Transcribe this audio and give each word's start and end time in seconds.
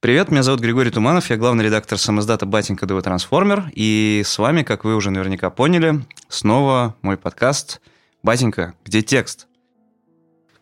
Привет, 0.00 0.30
меня 0.30 0.42
зовут 0.42 0.60
Григорий 0.60 0.90
Туманов, 0.90 1.30
я 1.30 1.38
главный 1.38 1.64
редактор 1.64 1.98
самоздата 1.98 2.44
«Батенька 2.44 2.84
ДВ 2.84 3.02
Трансформер», 3.02 3.70
и 3.72 4.22
с 4.26 4.38
вами, 4.38 4.62
как 4.62 4.84
вы 4.84 4.94
уже 4.94 5.10
наверняка 5.10 5.48
поняли, 5.48 6.04
снова 6.28 6.94
мой 7.00 7.16
подкаст 7.16 7.80
«Батенька, 8.22 8.74
где 8.84 9.00
текст?». 9.00 9.46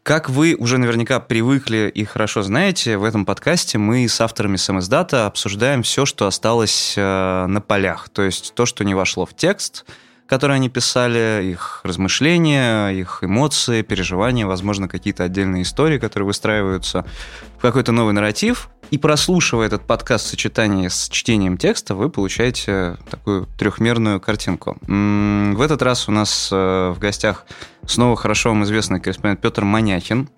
Как 0.05 0.31
вы 0.31 0.55
уже 0.55 0.79
наверняка 0.79 1.19
привыкли 1.19 1.91
и 1.93 2.05
хорошо 2.05 2.43
знаете, 2.43 2.97
в 2.97 3.03
этом 3.03 3.27
подкасте 3.27 3.77
мы 3.77 4.07
с 4.07 4.21
авторами 4.21 4.56
самоздата 4.56 5.26
обсуждаем 5.26 5.82
все, 5.82 6.06
что 6.06 6.28
осталось 6.28 6.94
э, 6.96 7.46
на 7.46 7.60
полях, 7.60 8.08
то 8.10 8.22
есть 8.22 8.54
то, 8.54 8.66
что 8.66 8.85
не 8.85 8.94
вошло 8.94 9.26
в 9.26 9.35
текст– 9.35 9.85
которые 10.27 10.56
они 10.56 10.69
писали, 10.69 11.45
их 11.45 11.81
размышления, 11.85 12.88
их 12.88 13.19
эмоции, 13.22 13.83
переживания, 13.83 14.47
возможно, 14.47 14.89
какие-то 14.89 15.25
отдельные 15.25 15.63
истории, 15.63 15.99
которые 15.99 16.27
выстраиваются 16.27 17.05
в 17.59 17.61
какой-то 17.61 17.93
новый 17.93 18.15
нарратив. 18.15 18.71
И 18.91 18.98
прослушивая 18.98 19.66
этот 19.66 19.87
подкаст 19.87 20.27
в 20.27 20.29
сочетании 20.29 20.89
с 20.89 21.09
чтением 21.09 21.57
текста, 21.57 21.95
вы 21.95 22.11
получаете 22.11 22.97
такую 23.11 23.47
трехмерную 23.59 24.21
картинку. 24.21 24.77
В 24.87 25.61
этот 25.61 25.83
раз 25.83 26.09
у 26.09 26.12
нас 26.12 26.48
э, 26.53 26.93
в 26.95 26.98
гостях 26.98 27.47
снова 27.87 28.17
хорошо 28.17 28.51
вам 28.51 28.65
известный 28.65 29.01
корреспондент 29.01 29.41
Петр 29.41 29.65
Маняхин. 29.65 30.29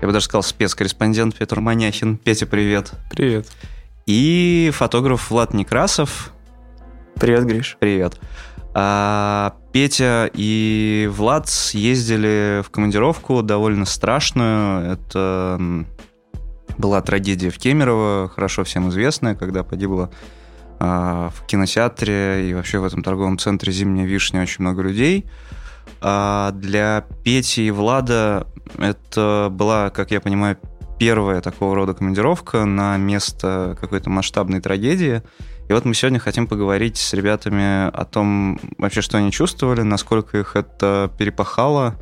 Я 0.00 0.08
бы 0.08 0.12
даже 0.12 0.26
сказал 0.26 0.42
спецкорреспондент 0.42 1.36
Петр 1.36 1.60
Маняхин. 1.60 2.16
Петя, 2.18 2.46
привет. 2.46 2.92
Привет. 3.10 3.46
И 4.06 4.70
фотограф 4.74 5.30
Влад 5.30 5.54
Некрасов. 5.54 6.32
Привет, 7.18 7.44
Гриш. 7.44 7.76
Привет. 7.80 8.18
А 8.78 9.54
Петя 9.72 10.28
и 10.34 11.08
Влад 11.10 11.48
ездили 11.72 12.62
в 12.62 12.68
командировку 12.68 13.42
довольно 13.42 13.86
страшную. 13.86 14.92
Это 14.92 15.58
была 16.76 17.00
трагедия 17.00 17.48
в 17.48 17.56
Кемерово, 17.56 18.28
хорошо 18.28 18.64
всем 18.64 18.90
известная, 18.90 19.34
когда 19.34 19.64
погибло 19.64 20.10
а, 20.78 21.30
в 21.30 21.46
кинотеатре 21.46 22.50
и 22.50 22.52
вообще 22.52 22.78
в 22.78 22.84
этом 22.84 23.02
торговом 23.02 23.38
центре 23.38 23.72
«Зимняя 23.72 24.06
вишня» 24.06 24.42
очень 24.42 24.60
много 24.60 24.82
людей. 24.82 25.24
А 26.02 26.50
для 26.50 27.06
Пети 27.24 27.68
и 27.68 27.70
Влада 27.70 28.46
это 28.76 29.48
была, 29.50 29.88
как 29.88 30.10
я 30.10 30.20
понимаю, 30.20 30.58
первая 30.98 31.40
такого 31.40 31.74
рода 31.74 31.94
командировка 31.94 32.66
на 32.66 32.98
место 32.98 33.74
какой-то 33.80 34.10
масштабной 34.10 34.60
трагедии– 34.60 35.22
и 35.68 35.72
вот 35.72 35.84
мы 35.84 35.94
сегодня 35.94 36.18
хотим 36.18 36.46
поговорить 36.46 36.96
с 36.96 37.12
ребятами 37.12 37.88
о 37.88 38.04
том, 38.04 38.60
вообще, 38.78 39.00
что 39.00 39.18
они 39.18 39.32
чувствовали, 39.32 39.82
насколько 39.82 40.38
их 40.38 40.54
это 40.54 41.10
перепахало, 41.18 41.96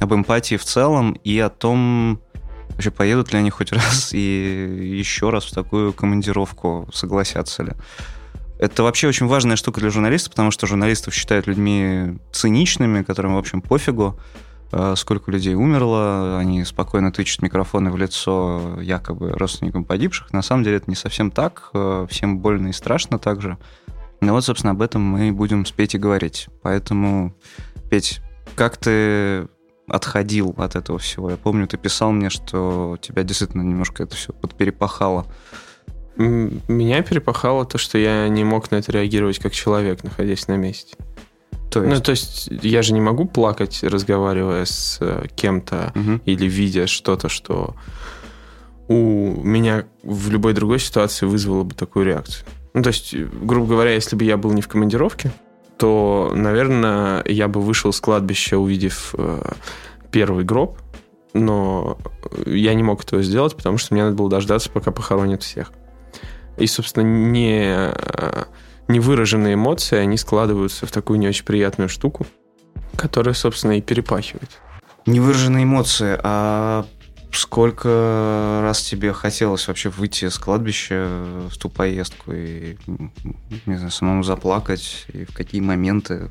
об 0.00 0.14
эмпатии 0.14 0.56
в 0.56 0.64
целом 0.64 1.12
и 1.24 1.38
о 1.38 1.48
том, 1.48 2.20
вообще 2.70 2.90
поедут 2.90 3.32
ли 3.32 3.38
они 3.38 3.50
хоть 3.50 3.72
раз 3.72 4.12
и 4.12 4.96
еще 4.98 5.30
раз 5.30 5.44
в 5.44 5.54
такую 5.54 5.92
командировку, 5.92 6.88
согласятся 6.92 7.62
ли. 7.62 7.72
Это 8.58 8.82
вообще 8.82 9.08
очень 9.08 9.26
важная 9.26 9.56
штука 9.56 9.80
для 9.80 9.90
журналистов, 9.90 10.32
потому 10.32 10.50
что 10.50 10.66
журналистов 10.66 11.14
считают 11.14 11.46
людьми 11.46 12.18
циничными, 12.32 13.04
которым, 13.04 13.36
в 13.36 13.38
общем, 13.38 13.62
пофигу. 13.62 14.18
Э, 14.70 14.94
сколько 14.96 15.30
людей 15.30 15.54
умерло, 15.54 16.38
они 16.38 16.64
спокойно 16.64 17.10
тычут 17.10 17.42
микрофоны 17.42 17.90
в 17.90 17.96
лицо 17.96 18.78
якобы 18.80 19.30
родственникам 19.30 19.84
погибших. 19.84 20.32
На 20.32 20.42
самом 20.42 20.64
деле 20.64 20.76
это 20.76 20.90
не 20.90 20.96
совсем 20.96 21.30
так, 21.30 21.70
э, 21.72 22.06
всем 22.10 22.38
больно 22.38 22.68
и 22.68 22.72
страшно 22.72 23.18
также. 23.18 23.56
Ну 24.20 24.32
вот, 24.32 24.44
собственно, 24.44 24.72
об 24.72 24.82
этом 24.82 25.02
мы 25.02 25.32
будем 25.32 25.64
с 25.64 25.70
Петей 25.70 25.98
говорить. 25.98 26.48
Поэтому, 26.62 27.34
Петь, 27.88 28.20
как 28.56 28.76
ты 28.76 29.48
отходил 29.86 30.54
от 30.58 30.76
этого 30.76 30.98
всего? 30.98 31.30
Я 31.30 31.36
помню, 31.36 31.66
ты 31.66 31.78
писал 31.78 32.12
мне, 32.12 32.28
что 32.28 32.98
тебя 33.00 33.22
действительно 33.22 33.62
немножко 33.62 34.02
это 34.02 34.16
все 34.16 34.32
подперепахало. 34.32 35.26
Меня 36.16 37.02
перепахало 37.02 37.64
то, 37.64 37.78
что 37.78 37.96
я 37.96 38.28
не 38.28 38.42
мог 38.42 38.72
на 38.72 38.76
это 38.76 38.90
реагировать 38.90 39.38
как 39.38 39.52
человек, 39.52 40.02
находясь 40.02 40.48
на 40.48 40.56
месте. 40.56 40.96
То 41.70 41.82
есть... 41.82 41.94
Ну, 41.94 42.00
то 42.00 42.10
есть 42.10 42.48
я 42.62 42.82
же 42.82 42.92
не 42.92 43.00
могу 43.00 43.26
плакать, 43.26 43.82
разговаривая 43.82 44.64
с 44.64 44.98
э, 45.00 45.26
кем-то 45.34 45.92
угу. 45.94 46.20
или 46.24 46.46
видя 46.46 46.86
что-то, 46.86 47.28
что 47.28 47.74
у 48.88 49.42
меня 49.42 49.84
в 50.02 50.30
любой 50.30 50.54
другой 50.54 50.78
ситуации 50.78 51.26
вызвало 51.26 51.62
бы 51.62 51.74
такую 51.74 52.06
реакцию. 52.06 52.46
Ну, 52.74 52.82
то 52.82 52.88
есть, 52.88 53.14
грубо 53.14 53.66
говоря, 53.66 53.92
если 53.92 54.16
бы 54.16 54.24
я 54.24 54.36
был 54.36 54.52
не 54.52 54.62
в 54.62 54.68
командировке, 54.68 55.30
то, 55.76 56.32
наверное, 56.34 57.22
я 57.26 57.48
бы 57.48 57.60
вышел 57.60 57.92
с 57.92 58.00
кладбища, 58.00 58.58
увидев 58.58 59.14
э, 59.16 59.52
первый 60.10 60.44
гроб, 60.44 60.78
но 61.34 61.98
я 62.46 62.74
не 62.74 62.82
мог 62.82 63.04
этого 63.04 63.22
сделать, 63.22 63.54
потому 63.54 63.78
что 63.78 63.94
мне 63.94 64.04
надо 64.04 64.16
было 64.16 64.30
дождаться, 64.30 64.70
пока 64.70 64.90
похоронят 64.90 65.42
всех. 65.42 65.72
И, 66.56 66.66
собственно, 66.66 67.04
не 67.04 67.92
э, 67.92 68.44
невыраженные 68.88 69.54
эмоции, 69.54 69.96
они 69.96 70.16
складываются 70.16 70.86
в 70.86 70.90
такую 70.90 71.18
не 71.18 71.28
очень 71.28 71.44
приятную 71.44 71.88
штуку, 71.88 72.26
которая, 72.96 73.34
собственно, 73.34 73.78
и 73.78 73.82
перепахивает. 73.82 74.50
Невыраженные 75.06 75.64
эмоции, 75.64 76.18
а 76.22 76.84
сколько 77.32 78.60
раз 78.62 78.82
тебе 78.82 79.12
хотелось 79.12 79.68
вообще 79.68 79.90
выйти 79.90 80.28
с 80.28 80.38
кладбища 80.38 81.06
в 81.50 81.56
ту 81.58 81.68
поездку 81.68 82.32
и, 82.32 82.76
не 83.66 83.76
знаю, 83.76 83.90
самому 83.90 84.22
заплакать, 84.22 85.06
и 85.12 85.24
в 85.24 85.34
какие 85.34 85.60
моменты? 85.60 86.28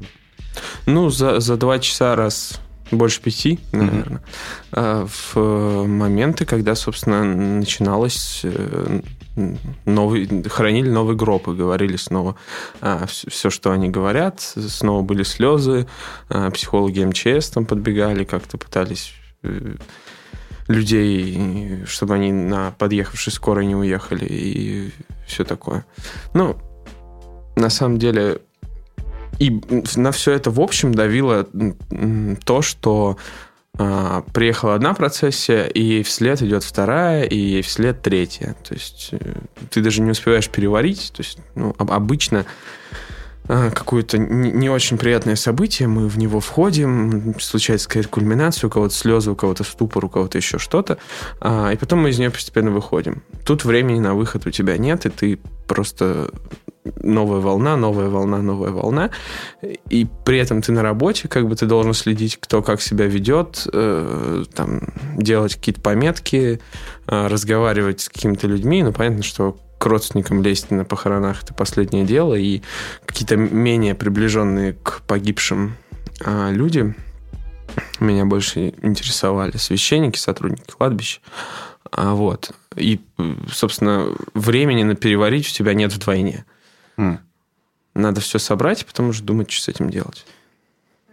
Ну, 0.86 1.10
за, 1.10 1.40
за 1.40 1.58
два 1.58 1.80
часа 1.80 2.16
раз 2.16 2.60
больше 2.92 3.22
пяти, 3.22 3.60
наверное, 3.72 4.22
mm-hmm. 4.72 5.10
в 5.34 5.88
моменты, 5.88 6.46
когда, 6.46 6.74
собственно, 6.76 7.24
начиналось 7.24 8.42
э, 8.44 9.02
новый, 9.86 10.44
хоронили 10.50 10.90
новый 10.90 11.16
гроб 11.16 11.48
и 11.48 11.54
говорили 11.54 11.96
снова 11.96 12.36
а, 12.82 13.06
все, 13.08 13.50
что 13.50 13.72
они 13.72 13.90
говорят. 13.90 14.40
Снова 14.42 15.02
были 15.02 15.24
слезы. 15.24 15.88
А, 16.30 16.50
психологи 16.52 17.04
МЧС 17.04 17.50
там 17.50 17.66
подбегали, 17.66 18.24
как-то 18.24 18.58
пытались 18.58 19.14
э, 19.44 19.76
людей, 20.68 21.84
чтобы 21.86 22.16
они 22.16 22.32
на 22.32 22.72
подъехавшей 22.72 23.32
скорой 23.32 23.66
не 23.66 23.76
уехали 23.76 24.26
и 24.26 24.92
все 25.28 25.44
такое. 25.44 25.86
Ну, 26.34 26.58
на 27.56 27.70
самом 27.70 27.98
деле, 28.00 28.42
и 29.40 29.62
на 29.96 30.12
все 30.12 30.34
это 30.34 30.52
в 30.52 30.60
общем 30.60 30.94
давило 30.94 31.48
то, 32.44 32.62
что 32.62 33.18
а, 33.80 34.24
приехала 34.34 34.76
одна 34.76 34.94
процессия, 34.94 35.66
и 35.66 36.02
вслед 36.04 36.42
идет 36.42 36.64
вторая, 36.64 37.24
и 37.24 37.62
вслед 37.62 38.02
третья. 38.02 38.56
То 38.68 38.74
есть 38.74 39.10
э, 39.12 39.34
ты 39.70 39.82
даже 39.82 40.02
не 40.02 40.12
успеваешь 40.12 40.50
переварить. 40.50 41.12
То 41.16 41.22
есть 41.22 41.38
ну, 41.54 41.76
обычно 41.78 42.46
какое-то 43.48 44.18
не 44.18 44.70
очень 44.70 44.98
приятное 44.98 45.36
событие, 45.36 45.88
мы 45.88 46.08
в 46.08 46.18
него 46.18 46.40
входим, 46.40 47.36
случается 47.40 47.88
какая-то 47.88 48.10
кульминация, 48.10 48.68
у 48.68 48.70
кого-то 48.70 48.94
слезы, 48.94 49.32
у 49.32 49.36
кого-то 49.36 49.64
ступор, 49.64 50.06
у 50.06 50.10
кого-то 50.10 50.38
еще 50.38 50.58
что-то, 50.58 50.98
а, 51.40 51.72
и 51.72 51.78
потом 51.78 52.00
мы 52.00 52.10
из 52.10 52.20
нее 52.20 52.30
постепенно 52.30 52.72
выходим. 52.72 53.24
Тут 53.46 53.64
времени 53.64 54.00
на 54.00 54.16
выход 54.16 54.46
у 54.48 54.52
тебя 54.52 54.78
нет, 54.78 55.06
и 55.06 55.10
ты 55.10 55.40
просто 55.68 56.30
новая 57.02 57.40
волна, 57.40 57.78
новая 57.78 58.10
волна, 58.10 58.42
новая 58.42 58.72
волна. 58.72 59.12
И 59.90 60.08
при 60.26 60.40
этом 60.40 60.62
ты 60.62 60.72
на 60.72 60.82
работе, 60.82 61.28
как 61.28 61.48
бы 61.48 61.56
ты 61.56 61.66
должен 61.66 61.94
следить, 61.94 62.38
кто 62.40 62.62
как 62.62 62.82
себя 62.82 63.06
ведет, 63.06 63.68
э, 63.72 64.44
там, 64.54 64.94
делать 65.18 65.56
какие-то 65.56 65.82
пометки, 65.82 66.60
э, 67.08 67.28
разговаривать 67.28 68.02
с 68.02 68.10
какими-то 68.10 68.48
людьми. 68.48 68.84
Ну, 68.84 68.94
понятно, 68.94 69.24
что 69.24 69.58
к 69.78 69.86
родственникам 69.86 70.42
лезть 70.42 70.72
на 70.72 70.86
похоронах 70.86 71.44
это 71.44 71.54
последнее 71.54 72.06
дело, 72.06 72.34
и 72.34 72.62
какие-то 73.06 73.36
менее 73.36 73.96
приближенные 73.96 74.74
к 74.74 75.02
погибшим 75.08 75.76
э, 76.20 76.52
люди 76.52 76.96
меня 78.00 78.26
больше 78.26 78.74
интересовали 78.82 79.58
священники, 79.58 80.18
сотрудники 80.18 80.72
кладбища. 80.72 81.20
А, 81.92 82.14
вот. 82.14 82.52
И, 82.76 83.00
собственно, 83.52 84.08
времени 84.34 84.84
на 84.84 84.96
переварить 84.96 85.48
у 85.50 85.54
тебя 85.54 85.74
нет 85.74 85.94
вдвойне. 85.94 86.46
Mm. 86.98 87.20
Надо 87.94 88.22
все 88.22 88.40
собрать, 88.40 88.82
и 88.82 88.86
потом 88.86 89.10
уже 89.10 89.24
думать, 89.24 89.52
что 89.52 89.64
с 89.64 89.68
этим 89.70 89.90
делать. 89.90 90.26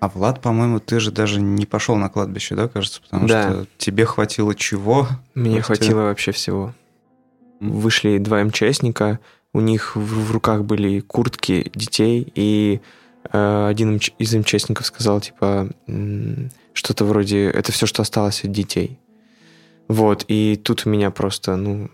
А 0.00 0.08
Влад, 0.08 0.42
по-моему, 0.42 0.80
ты 0.80 1.00
же 1.00 1.10
даже 1.10 1.40
не 1.40 1.64
пошел 1.64 1.96
на 1.96 2.08
кладбище, 2.10 2.54
да, 2.54 2.68
кажется? 2.68 3.00
Потому 3.00 3.26
да. 3.26 3.50
что 3.50 3.66
тебе 3.78 4.04
хватило 4.04 4.54
чего? 4.54 5.08
Мне 5.34 5.62
хватило 5.62 6.02
вообще 6.02 6.32
всего. 6.32 6.74
Вышли 7.60 8.18
два 8.18 8.42
МЧСника, 8.44 9.20
у 9.52 9.60
них 9.60 9.96
в, 9.96 10.00
в 10.00 10.32
руках 10.32 10.64
были 10.64 11.00
куртки 11.00 11.70
детей, 11.74 12.32
и 12.34 12.80
э, 13.32 13.66
один 13.68 14.00
из 14.18 14.34
МЧСников 14.34 14.86
сказал, 14.86 15.20
типа, 15.20 15.70
что-то 16.72 17.04
вроде, 17.04 17.46
это 17.46 17.72
все, 17.72 17.86
что 17.86 18.02
осталось 18.02 18.44
от 18.44 18.52
детей. 18.52 18.98
Вот, 19.88 20.24
и 20.28 20.60
тут 20.62 20.86
у 20.86 20.90
меня 20.90 21.10
просто, 21.10 21.56
ну, 21.56 21.90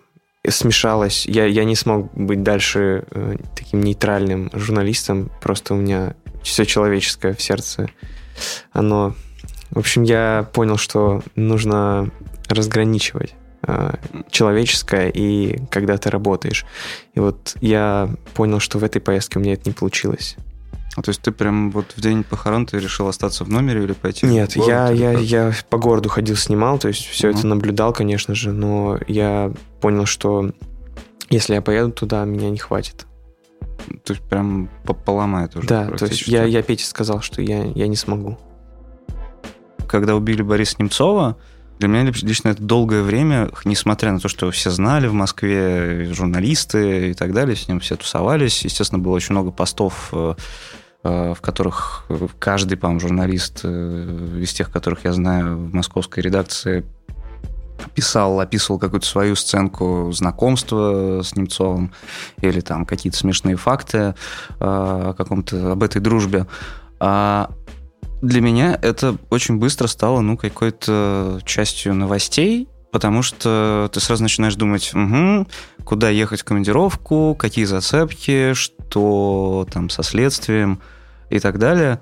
смешалось. 0.48 1.26
Я, 1.26 1.44
я 1.46 1.64
не 1.64 1.76
смог 1.76 2.12
быть 2.14 2.42
дальше 2.42 3.04
э, 3.10 3.36
таким 3.54 3.82
нейтральным 3.82 4.50
журналистом. 4.52 5.30
Просто 5.42 5.74
у 5.74 5.76
меня 5.76 6.14
все 6.42 6.64
человеческое 6.64 7.34
в 7.34 7.42
сердце. 7.42 7.90
Оно... 8.72 9.14
В 9.70 9.78
общем, 9.78 10.02
я 10.02 10.48
понял, 10.52 10.76
что 10.76 11.22
нужно 11.36 12.10
разграничивать. 12.48 13.34
Э, 13.62 13.94
человеческое 14.30 15.08
и 15.08 15.58
когда 15.70 15.96
ты 15.98 16.10
работаешь. 16.10 16.64
И 17.14 17.20
вот 17.20 17.56
я 17.60 18.10
понял, 18.34 18.60
что 18.60 18.78
в 18.78 18.84
этой 18.84 19.00
поездке 19.00 19.38
у 19.38 19.42
меня 19.42 19.54
это 19.54 19.68
не 19.68 19.72
получилось. 19.72 20.36
А, 20.96 21.02
то 21.02 21.10
есть 21.10 21.22
ты 21.22 21.30
прям 21.30 21.70
вот 21.70 21.92
в 21.96 22.00
день 22.00 22.24
похорон 22.24 22.66
ты 22.66 22.78
решил 22.78 23.06
остаться 23.06 23.44
в 23.44 23.48
номере 23.48 23.84
или 23.84 23.92
пойти? 23.92 24.26
Нет, 24.26 24.52
в 24.52 24.56
город, 24.56 24.68
я, 24.68 24.90
я, 24.90 25.12
как? 25.12 25.22
я 25.22 25.52
по 25.70 25.78
городу 25.78 26.08
ходил, 26.08 26.36
снимал, 26.36 26.78
то 26.78 26.88
есть 26.88 27.06
все 27.06 27.28
Мгм. 27.28 27.38
это 27.38 27.46
наблюдал, 27.46 27.92
конечно 27.92 28.34
же, 28.34 28.50
но 28.52 28.98
я 29.06 29.52
понял, 29.80 30.04
что 30.06 30.50
если 31.28 31.54
я 31.54 31.62
поеду 31.62 31.92
туда, 31.92 32.24
меня 32.24 32.50
не 32.50 32.58
хватит. 32.58 33.06
То 34.04 34.12
есть 34.12 34.22
прям 34.28 34.68
по- 34.84 34.94
поломает 34.94 35.54
уже 35.56 35.66
да, 35.68 35.86
то 35.86 36.06
есть 36.06 36.26
я, 36.26 36.44
я 36.44 36.60
Пете 36.62 36.84
сказал, 36.84 37.20
что 37.20 37.40
я, 37.40 37.64
я 37.64 37.86
не 37.86 37.96
смогу. 37.96 38.36
Когда 39.88 40.14
убили 40.16 40.42
Бориса 40.42 40.76
Немцова, 40.78 41.36
для 41.80 41.88
меня 41.88 42.10
лич- 42.10 42.24
лично 42.24 42.50
это 42.50 42.62
долгое 42.62 43.02
время, 43.02 43.50
несмотря 43.64 44.12
на 44.12 44.20
то, 44.20 44.28
что 44.28 44.50
все 44.50 44.70
знали 44.70 45.06
в 45.06 45.14
Москве, 45.14 46.12
журналисты 46.12 47.10
и 47.10 47.14
так 47.14 47.32
далее, 47.32 47.56
с 47.56 47.66
ним 47.68 47.80
все 47.80 47.96
тусовались. 47.96 48.64
Естественно, 48.64 48.98
было 48.98 49.14
очень 49.14 49.32
много 49.32 49.50
постов, 49.50 50.10
э, 50.12 50.34
э, 51.04 51.34
в 51.34 51.40
которых 51.40 52.04
каждый, 52.38 52.76
по-моему, 52.76 53.00
журналист 53.00 53.60
э, 53.64 54.40
из 54.42 54.52
тех, 54.52 54.70
которых 54.70 55.06
я 55.06 55.14
знаю 55.14 55.56
в 55.56 55.74
московской 55.74 56.22
редакции, 56.22 56.84
писал, 57.94 58.38
описывал 58.40 58.78
какую-то 58.78 59.06
свою 59.06 59.34
сценку 59.34 60.12
знакомства 60.12 61.22
с 61.22 61.34
Немцовым 61.34 61.94
или 62.42 62.60
там 62.60 62.84
какие-то 62.84 63.16
смешные 63.16 63.56
факты 63.56 63.98
э, 63.98 64.12
о 64.60 65.14
каком-то, 65.16 65.72
об 65.72 65.82
этой 65.82 66.02
дружбе. 66.02 66.46
А 66.98 67.50
для 68.22 68.40
меня 68.40 68.78
это 68.80 69.16
очень 69.30 69.56
быстро 69.56 69.86
стало, 69.86 70.20
ну, 70.20 70.36
какой-то 70.36 71.40
частью 71.44 71.94
новостей, 71.94 72.68
потому 72.92 73.22
что 73.22 73.88
ты 73.92 74.00
сразу 74.00 74.22
начинаешь 74.22 74.56
думать, 74.56 74.90
«Мгм, 74.92 75.46
куда 75.84 76.10
ехать 76.10 76.42
в 76.42 76.44
командировку, 76.44 77.34
какие 77.38 77.64
зацепки, 77.64 78.52
что 78.54 79.66
там 79.72 79.90
со 79.90 80.02
следствием 80.02 80.80
и 81.30 81.38
так 81.38 81.58
далее. 81.58 82.00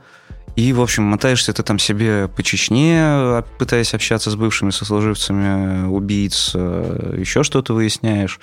И, 0.56 0.72
в 0.72 0.80
общем, 0.80 1.04
мотаешься 1.04 1.52
ты 1.52 1.62
там 1.62 1.78
себе 1.78 2.26
по 2.26 2.42
Чечне, 2.42 2.98
а, 3.00 3.44
пытаясь 3.58 3.94
общаться 3.94 4.30
с 4.30 4.34
бывшими 4.34 4.70
сослуживцами 4.70 5.86
убийц, 5.86 6.50
э, 6.54 7.14
еще 7.18 7.44
что-то 7.44 7.74
выясняешь. 7.74 8.40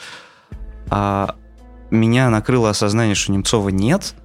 А 0.90 1.36
меня 1.92 2.30
накрыло 2.30 2.70
осознание, 2.70 3.16
что 3.16 3.34
Немцова 3.34 3.68
нет 3.68 4.16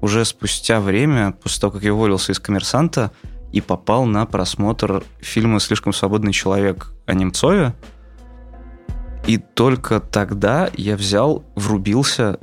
уже 0.00 0.24
спустя 0.24 0.80
время, 0.80 1.32
после 1.32 1.60
того, 1.60 1.72
как 1.72 1.82
я 1.82 1.94
уволился 1.94 2.32
из 2.32 2.38
«Коммерсанта», 2.38 3.12
и 3.52 3.60
попал 3.60 4.04
на 4.04 4.26
просмотр 4.26 5.02
фильма 5.20 5.60
«Слишком 5.60 5.92
свободный 5.92 6.32
человек» 6.32 6.92
о 7.06 7.14
Немцове. 7.14 7.74
И 9.26 9.38
только 9.38 10.00
тогда 10.00 10.70
я 10.76 10.96
взял, 10.96 11.44
врубился, 11.54 12.38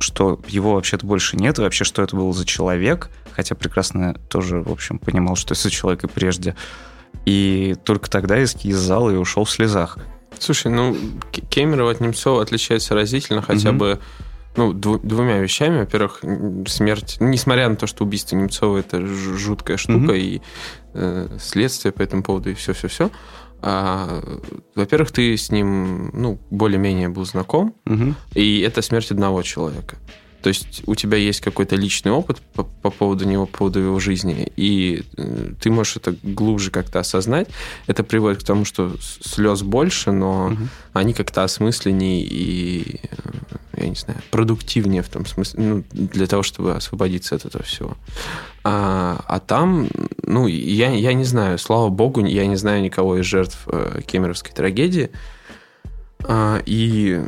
что 0.00 0.40
его 0.48 0.74
вообще-то 0.74 1.06
больше 1.06 1.36
нет, 1.36 1.58
и 1.58 1.62
вообще, 1.62 1.84
что 1.84 2.02
это 2.02 2.16
был 2.16 2.32
за 2.32 2.44
человек, 2.44 3.08
хотя 3.32 3.54
прекрасно 3.54 4.14
тоже, 4.28 4.60
в 4.60 4.70
общем, 4.70 4.98
понимал, 4.98 5.36
что 5.36 5.54
это 5.54 5.62
за 5.62 5.70
человек 5.70 6.04
и 6.04 6.08
прежде. 6.08 6.54
И 7.24 7.76
только 7.84 8.10
тогда 8.10 8.36
я 8.36 8.42
из 8.42 8.76
зала 8.76 9.10
и 9.10 9.16
ушел 9.16 9.44
в 9.44 9.50
слезах. 9.50 9.98
Слушай, 10.38 10.72
ну, 10.72 10.96
Кемерово 11.50 11.92
от 11.92 12.00
Немцова 12.00 12.42
отличается 12.42 12.94
разительно 12.94 13.42
хотя 13.42 13.70
Мгм. 13.70 13.78
бы 13.78 14.00
ну, 14.56 14.72
дву- 14.72 15.00
двумя 15.02 15.38
вещами. 15.38 15.78
Во-первых, 15.80 16.22
смерть, 16.66 17.16
несмотря 17.20 17.68
на 17.68 17.76
то, 17.76 17.86
что 17.86 18.04
убийство 18.04 18.36
Немцова 18.36 18.78
это 18.78 19.04
жуткая 19.06 19.76
штука, 19.76 19.98
Мгм. 19.98 20.14
и 20.14 20.40
э, 20.94 21.28
следствие 21.40 21.92
по 21.92 22.02
этому 22.02 22.22
поводу, 22.22 22.50
и 22.50 22.54
все-все-все. 22.54 23.10
во-первых, 24.74 25.12
ты 25.12 25.36
с 25.36 25.50
ним, 25.52 26.10
ну, 26.12 26.38
более-менее 26.50 27.08
был 27.08 27.24
знаком, 27.24 27.74
Мгм. 27.84 28.14
и 28.34 28.60
это 28.60 28.82
смерть 28.82 29.10
одного 29.12 29.42
человека. 29.42 29.96
То 30.42 30.48
есть 30.48 30.82
у 30.86 30.96
тебя 30.96 31.16
есть 31.18 31.40
какой-то 31.40 31.76
личный 31.76 32.10
опыт 32.10 32.38
по, 32.54 32.64
по 32.64 32.90
поводу 32.90 33.24
него, 33.24 33.46
по 33.46 33.58
поводу 33.58 33.78
его 33.78 34.00
жизни, 34.00 34.50
и 34.56 35.04
э, 35.16 35.52
ты 35.60 35.70
можешь 35.70 35.96
это 35.96 36.16
глубже 36.24 36.72
как-то 36.72 36.98
осознать. 36.98 37.46
Это 37.86 38.02
приводит 38.02 38.40
к 38.42 38.44
тому, 38.46 38.64
что 38.64 38.90
слез 39.00 39.62
больше, 39.62 40.10
но 40.10 40.48
Мгм. 40.50 40.68
они 40.94 41.12
как-то 41.14 41.44
осмысленнее 41.44 42.24
и, 42.24 43.00
э, 43.04 43.16
я 43.76 43.88
не 43.88 43.94
знаю, 43.94 44.20
продуктивнее 44.30 45.02
в 45.02 45.08
том 45.08 45.26
смысле, 45.26 45.62
ну, 45.62 45.84
для 45.92 46.26
того, 46.26 46.42
чтобы 46.42 46.74
освободиться 46.74 47.34
от 47.34 47.44
этого 47.44 47.64
всего. 47.64 47.96
А, 48.64 49.24
а 49.26 49.40
там, 49.40 49.88
ну, 50.22 50.46
я, 50.46 50.90
я 50.90 51.12
не 51.14 51.24
знаю, 51.24 51.58
слава 51.58 51.88
богу, 51.88 52.24
я 52.24 52.46
не 52.46 52.56
знаю 52.56 52.82
никого 52.82 53.18
из 53.18 53.24
жертв 53.24 53.58
э, 53.66 54.00
кемеровской 54.06 54.52
трагедии. 54.52 55.10
А, 56.24 56.60
и 56.64 57.20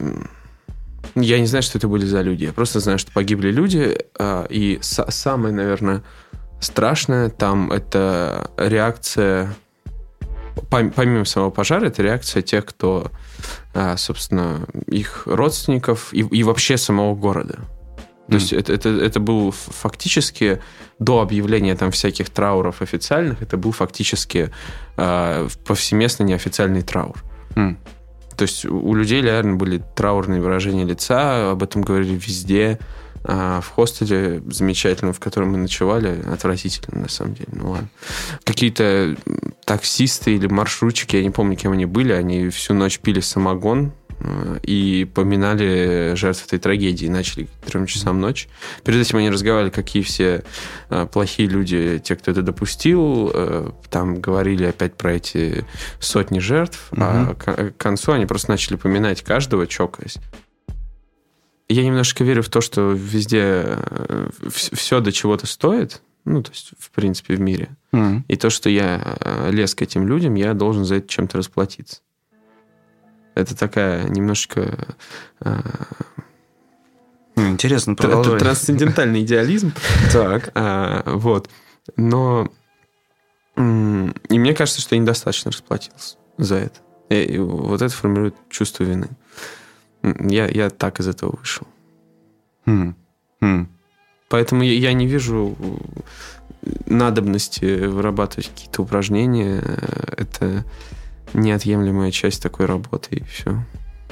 я 1.14 1.38
не 1.38 1.46
знаю, 1.46 1.62
что 1.62 1.78
это 1.78 1.88
были 1.88 2.06
за 2.06 2.22
люди. 2.22 2.44
Я 2.44 2.52
просто 2.52 2.80
знаю, 2.80 2.98
что 2.98 3.12
погибли 3.12 3.50
люди. 3.50 3.96
а, 4.18 4.46
и 4.48 4.78
са- 4.82 5.10
самое, 5.10 5.54
наверное, 5.54 6.02
страшное 6.60 7.28
там 7.30 7.70
это 7.72 8.50
реакция 8.56 9.54
помимо 10.70 11.24
самого 11.24 11.50
пожара, 11.50 11.86
это 11.86 12.02
реакция 12.02 12.42
тех, 12.42 12.64
кто, 12.64 13.10
а, 13.74 13.96
собственно, 13.96 14.66
их 14.86 15.22
родственников 15.26 16.12
и, 16.12 16.20
и 16.20 16.42
вообще 16.42 16.76
самого 16.76 17.14
города. 17.14 17.54
То 18.26 18.36
Мгм. 18.36 18.38
есть 18.38 18.52
это, 18.54 18.72
это, 18.72 18.88
это 18.88 19.20
был 19.20 19.50
фактически 19.50 20.60
до 20.98 21.20
объявления 21.20 21.74
там 21.74 21.90
всяких 21.90 22.30
трауров 22.30 22.80
официальных, 22.80 23.42
это 23.42 23.56
был 23.56 23.72
фактически 23.72 24.50
а, 24.96 25.46
повсеместно 25.66 26.24
неофициальный 26.24 26.82
траур. 26.82 27.22
М. 27.56 27.78
То 28.36 28.42
есть 28.42 28.64
у 28.64 28.78
у 28.78 28.94
людей 28.94 29.22
реально 29.22 29.56
были 29.56 29.82
траурные 29.94 30.40
выражения 30.40 30.84
лица, 30.84 31.50
об 31.50 31.62
этом 31.62 31.82
говорили 31.82 32.14
везде. 32.14 32.78
А 33.26 33.60
в 33.62 33.68
хостеле 33.68 34.42
замечательном, 34.50 35.14
в 35.14 35.20
котором 35.20 35.52
мы 35.52 35.58
ночевали, 35.58 36.22
отвратительно, 36.30 37.00
на 37.02 37.08
самом 37.08 37.34
деле. 37.34 37.48
Ну 37.52 37.70
ладно. 37.70 37.88
Какие-то 38.44 39.16
таксисты 39.64 40.34
или 40.34 40.46
маршрутчики, 40.46 41.16
я 41.16 41.22
не 41.22 41.30
помню, 41.30 41.56
кем 41.56 41.72
они 41.72 41.86
были, 41.86 42.12
они 42.12 42.50
всю 42.50 42.74
ночь 42.74 42.98
пили 42.98 43.20
самогон 43.20 43.92
э, 44.20 44.58
и 44.62 45.08
поминали 45.14 46.12
жертв 46.16 46.44
этой 46.46 46.58
трагедии. 46.58 47.06
Начали 47.06 47.44
к 47.44 47.48
трем 47.66 47.86
часам 47.86 48.20
ночи. 48.20 48.48
Перед 48.84 49.00
этим 49.00 49.16
они 49.18 49.30
разговаривали, 49.30 49.70
какие 49.70 50.02
все 50.02 50.44
э, 50.90 51.06
плохие 51.10 51.48
люди, 51.48 52.02
те, 52.04 52.16
кто 52.16 52.30
это 52.30 52.42
допустил. 52.42 53.30
Э, 53.32 53.70
Там 53.90 54.20
говорили 54.20 54.66
опять 54.66 54.96
про 54.96 55.14
эти 55.14 55.64
сотни 55.98 56.40
жертв. 56.40 56.88
А 56.96 57.22
Мгм. 57.24 57.34
к 57.36 57.72
к 57.72 57.76
концу 57.78 58.12
они 58.12 58.26
просто 58.26 58.50
начали 58.50 58.76
поминать 58.76 59.22
каждого, 59.22 59.66
чокаясь. 59.66 60.18
Я 61.68 61.84
немножко 61.84 62.24
верю 62.24 62.42
в 62.42 62.48
то, 62.48 62.60
что 62.60 62.92
везде 62.92 63.78
все 64.50 65.00
до 65.00 65.12
чего-то 65.12 65.46
стоит. 65.46 66.02
Ну, 66.24 66.42
то 66.42 66.50
есть, 66.52 66.72
в 66.78 66.90
принципе, 66.90 67.34
в 67.34 67.40
мире. 67.40 67.76
М. 67.92 68.24
И 68.28 68.36
то, 68.36 68.48
что 68.50 68.70
я 68.70 69.16
э, 69.20 69.50
лез 69.50 69.74
к 69.74 69.82
этим 69.82 70.06
людям, 70.08 70.34
я 70.34 70.54
должен 70.54 70.84
за 70.84 70.96
это 70.96 71.08
чем-то 71.08 71.36
расплатиться. 71.38 72.00
Это 73.34 73.56
такая 73.56 74.08
немножко 74.08 74.96
э, 75.40 75.60
М, 77.36 77.50
Интересно, 77.52 77.94
продолжай. 77.94 78.38
трансцендентальный 78.38 79.22
идеализм. 79.22 79.72
Так. 80.12 80.52
Вот. 81.06 81.50
Но 81.96 82.48
и 83.56 83.60
мне 84.38 84.54
кажется, 84.54 84.80
что 84.80 84.94
я 84.94 85.00
недостаточно 85.00 85.50
расплатился 85.50 86.16
за 86.38 86.56
это. 86.56 86.80
И 87.10 87.38
вот 87.38 87.82
это 87.82 87.92
формирует 87.94 88.34
чувство 88.50 88.84
вины. 88.84 89.08
Я, 90.20 90.46
я 90.48 90.70
так 90.70 91.00
из 91.00 91.08
этого 91.08 91.36
вышел. 91.36 91.66
М. 92.66 92.94
М. 93.40 93.68
Поэтому 94.28 94.62
я, 94.62 94.72
я 94.72 94.92
не 94.92 95.06
вижу 95.06 95.56
надобности 96.86 97.86
вырабатывать 97.86 98.48
какие-то 98.48 98.82
упражнения. 98.82 99.62
Это 100.16 100.64
неотъемлемая 101.34 102.10
часть 102.10 102.42
такой 102.42 102.66
работы, 102.66 103.16
и 103.16 103.22
все. 103.24 103.64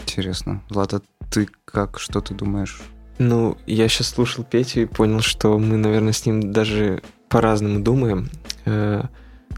Интересно. 0.02 0.62
Влад, 0.70 0.94
а 0.94 1.02
ты 1.30 1.48
как, 1.64 1.98
что 1.98 2.20
ты 2.20 2.34
думаешь? 2.34 2.80
Ну, 3.18 3.56
я 3.66 3.88
сейчас 3.88 4.08
слушал 4.08 4.44
Петю 4.44 4.80
и 4.80 4.86
понял, 4.86 5.20
что 5.20 5.58
мы, 5.58 5.76
наверное, 5.76 6.12
с 6.12 6.26
ним 6.26 6.52
даже 6.52 7.02
по-разному 7.28 7.80
думаем. 7.80 8.28
Э, 8.64 9.04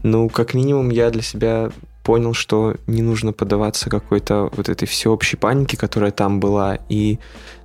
Ну, 0.03 0.29
как 0.29 0.53
минимум, 0.53 0.89
я 0.91 1.09
для 1.09 1.21
себя 1.23 1.71
понял, 2.05 2.33
что 2.33 2.75
не 2.85 3.01
нужно 3.01 3.33
поддаваться 3.33 3.89
какой-то 3.89 4.51
вот 4.55 4.69
этой 4.69 4.87
всеобщей 4.87 5.37
панике, 5.37 5.75
которая 5.75 6.11
там 6.11 6.39
была. 6.39 6.77
И 6.87 7.19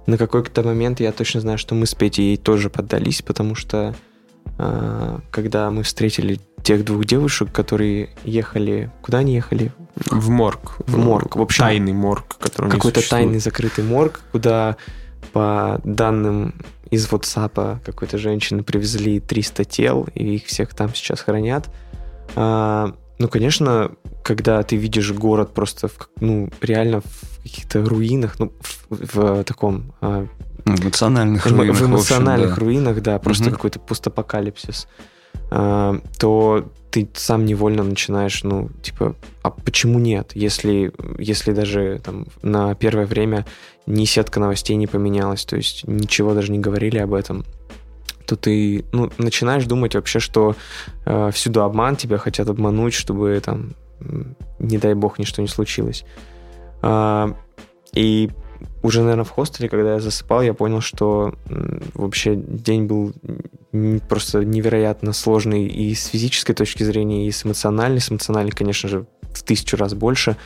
на 0.06 0.16
какой-то 0.16 0.62
момент 0.62 0.98
я 0.98 1.12
точно 1.12 1.42
знаю, 1.42 1.58
что 1.58 1.74
мы 1.74 1.84
с 1.86 1.94
Петей 1.94 2.30
ей 2.30 2.36
тоже 2.38 2.70
поддались, 2.70 3.20
потому 3.20 3.54
что 3.54 3.94
э, 4.58 5.18
когда 5.30 5.70
мы 5.70 5.82
встретили 5.82 6.40
тех 6.62 6.86
двух 6.86 7.04
девушек, 7.04 7.52
которые 7.52 8.10
ехали... 8.24 8.90
Куда 9.02 9.18
они 9.18 9.34
ехали? 9.34 9.72
В 10.06 10.30
морг. 10.30 10.78
В 10.86 10.96
морг. 10.96 11.36
В 11.36 11.42
общем, 11.42 11.64
Тайный 11.64 11.92
морг, 11.92 12.38
который 12.38 12.70
какой-то 12.70 13.06
тайный 13.08 13.40
закрытый 13.40 13.84
морг, 13.84 14.22
куда 14.32 14.76
по 15.32 15.80
данным 15.84 16.54
из 16.90 17.06
WhatsApp 17.06 17.80
какой-то 17.84 18.16
женщины 18.16 18.62
привезли 18.62 19.20
300 19.20 19.64
тел, 19.66 20.08
и 20.14 20.36
их 20.36 20.46
всех 20.46 20.74
там 20.74 20.94
сейчас 20.94 21.20
хранят. 21.20 21.68
Ну, 23.20 23.28
конечно, 23.28 23.92
когда 24.24 24.62
ты 24.62 24.76
видишь 24.76 25.12
город 25.12 25.52
просто, 25.52 25.88
в, 25.88 26.08
ну, 26.20 26.48
реально 26.62 27.02
в 27.02 27.42
каких-то 27.42 27.84
руинах, 27.84 28.38
ну, 28.38 28.50
в, 28.88 29.14
в 29.14 29.44
таком... 29.44 29.92
А, 30.00 30.26
эмоциональных 30.64 31.46
эмо, 31.46 31.58
руинах. 31.58 31.76
В 31.76 31.84
эмоциональных 31.84 32.48
в 32.48 32.52
общем, 32.52 32.64
да. 32.64 32.66
руинах, 32.66 33.02
да, 33.02 33.18
просто 33.18 33.44
угу. 33.44 33.56
какой-то 33.56 33.78
постапокалипсис, 33.78 34.88
а, 35.50 36.00
то 36.18 36.72
ты 36.90 37.10
сам 37.12 37.44
невольно 37.44 37.82
начинаешь, 37.82 38.42
ну, 38.42 38.70
типа, 38.82 39.14
а 39.42 39.50
почему 39.50 39.98
нет? 39.98 40.30
Если, 40.34 40.90
если 41.18 41.52
даже 41.52 42.00
там 42.02 42.26
на 42.40 42.74
первое 42.74 43.04
время 43.04 43.44
ни 43.84 44.06
сетка 44.06 44.40
новостей 44.40 44.76
не 44.76 44.86
поменялась, 44.86 45.44
то 45.44 45.56
есть 45.56 45.86
ничего 45.86 46.32
даже 46.32 46.52
не 46.52 46.58
говорили 46.58 46.96
об 46.96 47.12
этом, 47.12 47.44
то 48.30 48.36
ты 48.36 48.84
ну, 48.92 49.10
начинаешь 49.18 49.64
думать 49.64 49.96
вообще, 49.96 50.20
что 50.20 50.54
э, 51.04 51.30
всюду 51.32 51.64
обман, 51.64 51.96
тебя 51.96 52.16
хотят 52.16 52.48
обмануть, 52.48 52.94
чтобы 52.94 53.40
там, 53.44 53.74
не 54.60 54.78
дай 54.78 54.94
бог, 54.94 55.18
ничто 55.18 55.42
не 55.42 55.48
случилось. 55.48 56.04
Э, 56.82 57.32
и 57.92 58.30
уже, 58.84 59.00
наверное, 59.00 59.24
в 59.24 59.30
хостеле, 59.30 59.68
когда 59.68 59.94
я 59.94 60.00
засыпал, 60.00 60.42
я 60.42 60.54
понял, 60.54 60.80
что 60.80 61.34
вообще 61.94 62.36
день 62.36 62.84
был 62.84 63.12
просто 64.08 64.44
невероятно 64.44 65.12
сложный 65.12 65.66
и 65.66 65.92
с 65.92 66.06
физической 66.06 66.54
точки 66.54 66.84
зрения, 66.84 67.26
и 67.26 67.32
с 67.32 67.44
эмоциональной. 67.44 68.00
С 68.00 68.12
эмоциональной, 68.12 68.52
конечно 68.52 68.88
же, 68.88 69.06
в 69.34 69.42
тысячу 69.42 69.76
раз 69.76 69.94
больше. 69.94 70.36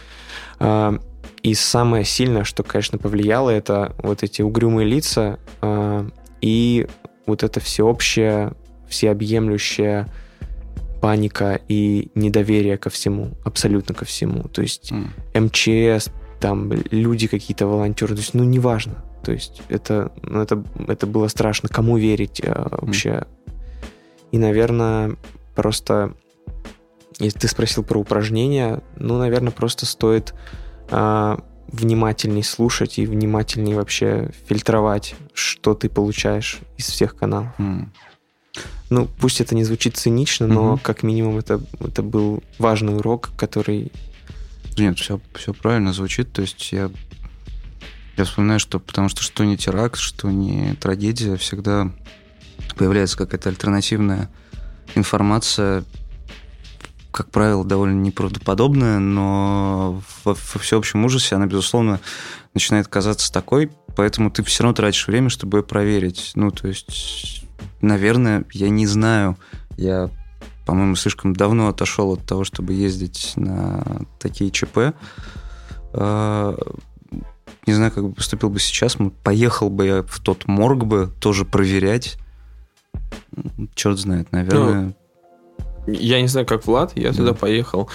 А, 0.58 0.98
и 1.42 1.54
самое 1.54 2.04
сильное, 2.04 2.44
что, 2.44 2.62
конечно, 2.62 2.96
повлияло, 2.96 3.50
это 3.50 3.94
вот 3.98 4.22
эти 4.22 4.40
угрюмые 4.40 4.88
лица 4.88 5.38
а, 5.60 6.06
и 6.40 6.86
вот 7.26 7.42
это 7.42 7.60
всеобщее, 7.60 8.52
всеобъемлющая 8.88 10.08
паника 11.00 11.60
и 11.68 12.10
недоверие 12.14 12.78
ко 12.78 12.88
всему, 12.88 13.32
абсолютно 13.44 13.94
ко 13.94 14.04
всему. 14.04 14.44
То 14.44 14.62
есть 14.62 14.90
mm. 14.90 15.98
МЧС, 15.98 16.10
там 16.40 16.72
люди 16.90 17.26
какие-то 17.26 17.66
волонтеры, 17.66 18.14
то 18.14 18.20
есть, 18.20 18.34
ну, 18.34 18.44
неважно. 18.44 19.04
То 19.22 19.32
есть 19.32 19.62
это, 19.68 20.12
ну, 20.22 20.40
это, 20.40 20.64
это 20.88 21.06
было 21.06 21.28
страшно. 21.28 21.68
Кому 21.68 21.98
верить 21.98 22.40
э, 22.42 22.52
вообще? 22.70 23.08
Mm. 23.08 23.26
И, 24.32 24.38
наверное, 24.38 25.16
просто, 25.54 26.14
если 27.18 27.38
ты 27.38 27.48
спросил 27.48 27.84
про 27.84 27.98
упражнения, 27.98 28.82
ну, 28.96 29.18
наверное, 29.18 29.52
просто 29.52 29.86
стоит 29.86 30.34
э, 30.90 31.36
внимательней 31.74 32.42
слушать 32.42 32.98
и 32.98 33.06
внимательней 33.06 33.74
вообще 33.74 34.30
фильтровать, 34.46 35.14
что 35.34 35.74
ты 35.74 35.88
получаешь 35.88 36.60
из 36.76 36.86
всех 36.86 37.16
каналов. 37.16 37.48
Mm. 37.58 37.88
Ну, 38.90 39.08
пусть 39.18 39.40
это 39.40 39.54
не 39.54 39.64
звучит 39.64 39.96
цинично, 39.96 40.46
но 40.46 40.74
mm-hmm. 40.74 40.82
как 40.82 41.02
минимум 41.02 41.38
это, 41.38 41.60
это 41.80 42.02
был 42.02 42.42
важный 42.58 42.96
урок, 42.96 43.30
который... 43.36 43.90
Нет, 44.78 44.98
все, 44.98 45.20
все 45.34 45.52
правильно 45.52 45.92
звучит. 45.92 46.32
То 46.32 46.42
есть 46.42 46.70
я, 46.72 46.90
я 48.16 48.24
вспоминаю, 48.24 48.60
что 48.60 48.78
потому 48.78 49.08
что 49.08 49.22
что 49.22 49.44
не 49.44 49.56
теракт, 49.56 49.98
что 49.98 50.30
не 50.30 50.74
трагедия, 50.74 51.36
всегда 51.36 51.90
появляется 52.76 53.16
какая-то 53.16 53.48
альтернативная 53.48 54.28
информация, 54.94 55.84
как 57.14 57.30
правило, 57.30 57.64
довольно 57.64 58.00
неправдоподобная, 58.00 58.98
но 58.98 60.02
во, 60.24 60.34
во 60.34 60.60
всеобщем 60.60 61.04
ужасе 61.04 61.36
она, 61.36 61.46
безусловно, 61.46 62.00
начинает 62.54 62.88
казаться 62.88 63.32
такой, 63.32 63.70
поэтому 63.94 64.32
ты 64.32 64.42
все 64.42 64.64
равно 64.64 64.74
тратишь 64.74 65.06
время, 65.06 65.28
чтобы 65.28 65.58
ее 65.58 65.62
проверить. 65.62 66.32
Ну, 66.34 66.50
то 66.50 66.66
есть, 66.66 67.46
наверное, 67.80 68.44
я 68.52 68.68
не 68.68 68.88
знаю, 68.88 69.38
я, 69.76 70.10
по-моему, 70.66 70.96
слишком 70.96 71.34
давно 71.34 71.68
отошел 71.68 72.14
от 72.14 72.26
того, 72.26 72.42
чтобы 72.42 72.72
ездить 72.72 73.34
на 73.36 73.84
такие 74.18 74.50
ЧП. 74.50 74.96
А, 75.92 76.56
не 77.64 77.74
знаю, 77.74 77.92
как 77.92 78.08
бы 78.08 78.12
поступил 78.12 78.50
бы 78.50 78.58
сейчас. 78.58 78.96
Поехал 79.22 79.70
бы 79.70 79.86
я 79.86 80.02
в 80.02 80.18
тот 80.18 80.48
морг 80.48 80.82
бы 80.82 81.12
тоже 81.20 81.44
проверять. 81.44 82.18
Черт 83.76 84.00
знает, 84.00 84.32
наверное. 84.32 84.80
Ну, 84.80 84.94
я 85.86 86.20
не 86.20 86.28
знаю, 86.28 86.46
как 86.46 86.66
Влад, 86.66 86.92
я 86.94 87.12
туда 87.12 87.34
поехал. 87.34 87.88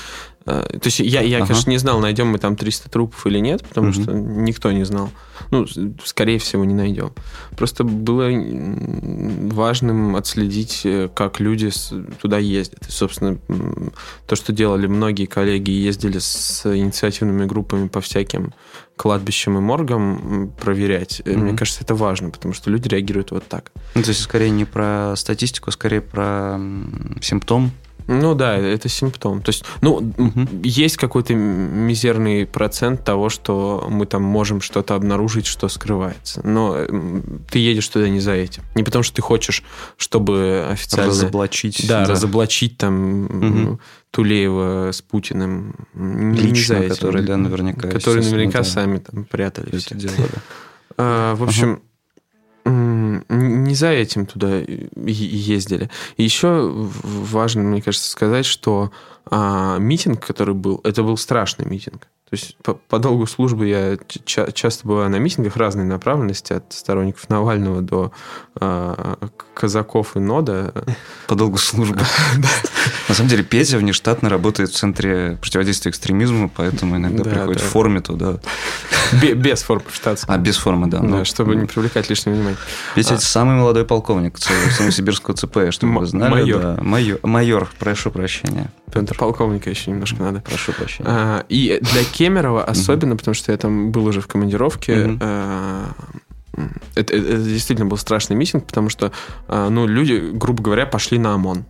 Э, 0.46 0.66
то 0.72 0.86
есть 0.86 1.00
я, 1.00 1.22
я 1.22 1.38
ага. 1.38 1.48
конечно, 1.48 1.70
не 1.70 1.78
знал, 1.78 2.00
найдем 2.00 2.28
мы 2.28 2.38
там 2.38 2.56
300 2.56 2.90
трупов 2.90 3.26
или 3.28 3.40
нет, 3.40 3.64
потому 3.68 3.90
угу. 3.90 4.02
что 4.02 4.14
никто 4.14 4.72
не 4.72 4.84
знал. 4.84 5.10
Ну, 5.52 5.66
скорее 6.04 6.40
всего, 6.40 6.66
не 6.66 6.74
найдем. 6.74 7.12
Просто 7.58 7.84
было 7.84 8.30
важным 9.52 10.16
отследить, 10.16 10.82
э, 10.86 11.10
как 11.14 11.40
люди 11.40 11.70
туда 12.22 12.38
ездят. 12.38 12.88
И, 12.88 12.92
собственно, 12.92 13.38
то, 14.28 14.36
что 14.36 14.54
делали 14.54 14.88
многие 14.88 15.26
коллеги, 15.26 15.72
ездили 15.72 16.20
с 16.20 16.66
инициативными 16.66 17.46
группами 17.46 17.88
по 17.88 18.02
всяким 18.02 18.54
кладбищам 18.96 19.58
и 19.58 19.62
моргам 19.62 20.52
проверять. 20.60 21.22
mm 21.22 21.38
Мне 21.38 21.58
кажется, 21.58 21.84
это 21.84 21.96
важно, 21.96 22.32
потому 22.32 22.54
что 22.54 22.70
люди 22.70 22.90
реагируют 22.90 23.32
вот 23.32 23.48
так. 23.48 23.72
Ну, 23.96 24.04
то 24.04 24.10
есть, 24.10 24.22
скорее 24.22 24.50
не 24.50 24.66
про 24.66 25.14
статистику, 25.16 25.72
скорее 25.72 26.02
про 26.02 26.60
симптом 27.22 27.72
ну 28.10 28.34
да, 28.34 28.58
это 28.58 28.90
симптом. 28.90 29.44
То 29.44 29.50
есть, 29.50 29.64
ну, 29.82 29.98
угу. 30.18 30.48
есть 30.64 30.98
какой-то 30.98 31.36
мизерный 31.36 32.48
процент 32.48 33.06
того, 33.06 33.30
что 33.30 33.88
мы 33.88 34.08
там 34.08 34.24
можем 34.24 34.62
что-то 34.62 34.96
обнаружить, 34.96 35.46
что 35.46 35.70
скрывается. 35.70 36.42
Но 36.44 36.76
ты 37.52 37.60
едешь 37.60 37.88
туда 37.88 38.10
не 38.10 38.20
за 38.20 38.32
этим. 38.32 38.64
Не 38.74 38.82
потому, 38.82 39.04
что 39.04 39.18
ты 39.18 39.22
хочешь, 39.22 39.64
чтобы 39.96 40.68
официально... 40.72 41.12
Разоблачить. 41.12 41.88
Да, 41.88 42.06
да. 42.06 42.14
разоблачить 42.14 42.78
там 42.78 43.26
угу. 43.26 43.80
Тулеева 44.10 44.90
с 44.92 45.04
Путиным. 45.04 45.76
Лично, 45.94 46.48
не 46.48 46.62
за 46.64 46.76
этим. 46.78 46.96
которые, 46.96 47.26
да, 47.26 47.38
наверняка... 47.38 47.90
Которые 47.90 48.24
наверняка 48.24 48.60
да. 48.60 48.64
сами 48.64 48.98
там 48.98 49.24
прятали 49.24 49.86
это 49.86 49.94
дело. 49.94 50.14
А, 50.98 51.36
в 51.36 51.44
общем... 51.44 51.74
Ага 51.74 51.82
не 53.70 53.76
за 53.76 53.90
этим 53.90 54.26
туда 54.26 54.58
ездили. 54.58 55.90
И 56.18 56.24
еще 56.24 56.70
важно, 57.04 57.62
мне 57.62 57.82
кажется, 57.82 58.10
сказать, 58.10 58.46
что 58.46 58.92
а, 59.26 59.78
митинг, 59.78 60.26
который 60.26 60.56
был, 60.56 60.82
это 60.84 61.04
был 61.04 61.16
страшный 61.16 61.66
митинг. 61.66 62.08
То 62.30 62.36
есть 62.36 62.58
по, 62.58 62.74
по 62.74 63.00
долгу 63.00 63.26
службы 63.26 63.68
я 63.68 63.98
ча- 64.26 64.52
часто 64.52 64.88
бываю 64.88 65.10
на 65.10 65.18
митингах 65.18 65.56
разной 65.56 65.86
направленности, 65.86 66.54
от 66.54 66.74
сторонников 66.74 67.28
Навального 67.30 67.82
до 67.82 68.12
э, 68.60 69.16
казаков 69.56 70.16
и 70.16 70.20
нода. 70.20 70.72
По 71.28 71.36
долгу 71.36 71.58
службы. 71.58 72.00
На 73.10 73.16
самом 73.16 73.30
деле 73.30 73.44
Петя 73.44 73.78
внештатно 73.80 74.30
работает 74.30 74.70
в 74.70 74.76
Центре 74.76 75.38
противодействия 75.42 75.90
экстремизму, 75.90 76.52
поэтому 76.56 76.98
иногда 76.98 77.24
приходит 77.24 77.62
в 77.62 77.66
форме 77.66 78.02
туда. 78.02 78.38
Без 79.36 79.64
формы 79.64 79.86
штатской. 79.92 80.36
А, 80.36 80.38
без 80.38 80.58
формы, 80.58 80.88
да. 80.88 81.00
Да, 81.00 81.26
чтобы 81.26 81.56
не 81.56 81.66
привлекать 81.66 82.08
лишнего 82.10 82.36
внимания. 82.36 82.58
Петя 82.94 83.16
а. 83.16 83.20
самый 83.20 83.56
молодой 83.56 83.84
полковник 83.84 84.38
Новосибирского 84.80 85.36
ЦП, 85.36 85.72
чтобы 85.72 86.00
вы 86.02 86.06
знали. 86.06 86.30
Майор. 86.82 87.24
Майор, 87.24 87.70
прошу 87.80 88.12
прощения. 88.12 88.72
Петр. 88.94 89.18
Полковника 89.18 89.72
еще 89.72 89.90
немножко 89.90 90.22
надо. 90.22 90.42
Прошу 90.42 90.72
прощения. 90.74 91.10
А, 91.10 91.46
и 91.50 91.80
для 91.82 92.04
Кемерово 92.04 92.64
особенно, 92.64 93.18
потому 93.18 93.34
что 93.34 93.52
я 93.52 93.58
там 93.58 93.92
был 93.92 94.06
уже 94.06 94.22
в 94.22 94.28
командировке, 94.28 95.18
это, 96.96 97.14
это 97.16 97.38
действительно 97.38 97.88
был 97.88 97.98
страшный 97.98 98.36
митинг, 98.36 98.66
потому 98.68 98.90
что, 98.90 99.12
а, 99.48 99.70
ну, 99.70 99.88
люди, 99.88 100.30
грубо 100.34 100.62
говоря, 100.62 100.86
пошли 100.86 101.18
на 101.18 101.34
ОМОН. 101.34 101.66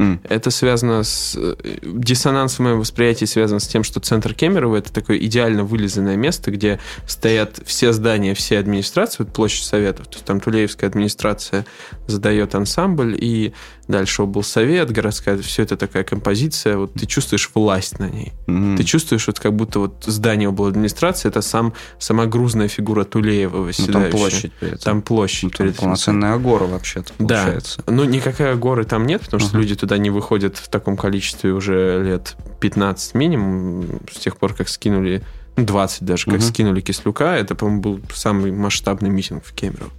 Mm. 0.00 0.20
Это 0.30 0.50
связано 0.50 1.02
с... 1.02 1.36
Э, 1.36 1.54
диссонанс 1.82 2.54
в 2.54 2.60
моем 2.60 2.80
восприятии 2.80 3.26
связан 3.26 3.60
с 3.60 3.66
тем, 3.66 3.84
что 3.84 4.00
центр 4.00 4.32
Кемерово— 4.32 4.76
это 4.78 4.90
такое 4.90 5.18
идеально 5.18 5.62
вылизанное 5.62 6.16
место, 6.16 6.50
где 6.50 6.80
стоят 7.06 7.60
все 7.66 7.92
здания, 7.92 8.32
все 8.32 8.58
администрации, 8.58 9.24
вот 9.24 9.34
площадь 9.34 9.64
Советов. 9.64 10.06
То 10.06 10.14
есть 10.14 10.24
там 10.24 10.40
Тулеевская 10.40 10.88
администрация 10.88 11.66
задает 12.06 12.54
ансамбль, 12.54 13.14
и 13.20 13.52
дальше 13.90 14.22
облсовет, 14.22 14.90
городская, 14.90 15.36
все 15.38 15.62
это 15.62 15.76
такая 15.76 16.04
композиция, 16.04 16.76
вот 16.76 16.94
ты 16.94 17.06
чувствуешь 17.06 17.50
власть 17.54 17.98
на 17.98 18.08
ней. 18.08 18.32
Mm-hmm. 18.46 18.76
Ты 18.76 18.84
чувствуешь, 18.84 19.26
вот 19.26 19.40
как 19.40 19.54
будто 19.54 19.80
вот 19.80 20.04
здание 20.06 20.48
администрации 20.48 21.28
это 21.28 21.42
сам, 21.42 21.74
сама 21.98 22.26
грузная 22.26 22.68
фигура 22.68 23.04
Тулеева 23.04 23.58
восседающая. 23.58 24.00
Ну, 24.00 24.10
там 24.10 24.10
площадь. 24.10 24.52
Этом. 24.60 24.78
Там 24.78 25.02
площадь. 25.02 25.42
Ну, 25.58 25.66
там 25.66 25.72
полноценная 25.74 26.34
агора 26.34 26.64
вообще-то 26.64 27.12
получается. 27.14 27.82
Да. 27.86 27.92
Ну, 27.92 28.04
никакой 28.04 28.52
агоры 28.52 28.84
там 28.84 29.06
нет, 29.06 29.22
потому 29.22 29.40
что 29.40 29.56
uh-huh. 29.56 29.60
люди 29.60 29.76
туда 29.76 29.98
не 29.98 30.10
выходят 30.10 30.56
в 30.56 30.68
таком 30.68 30.96
количестве 30.96 31.52
уже 31.52 32.02
лет 32.02 32.36
15 32.60 33.14
минимум, 33.14 34.00
с 34.10 34.18
тех 34.18 34.36
пор, 34.36 34.54
как 34.54 34.68
скинули 34.68 35.22
20 35.56 36.04
даже, 36.04 36.26
как 36.26 36.40
uh-huh. 36.40 36.48
скинули 36.48 36.80
Кислюка. 36.80 37.36
Это, 37.36 37.54
по-моему, 37.54 37.80
был 37.80 38.00
самый 38.14 38.52
масштабный 38.52 39.10
митинг 39.10 39.44
в 39.44 39.52
Кемерово. 39.52 39.90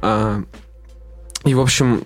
А, 0.00 0.42
и, 1.44 1.54
в 1.54 1.60
общем, 1.60 2.04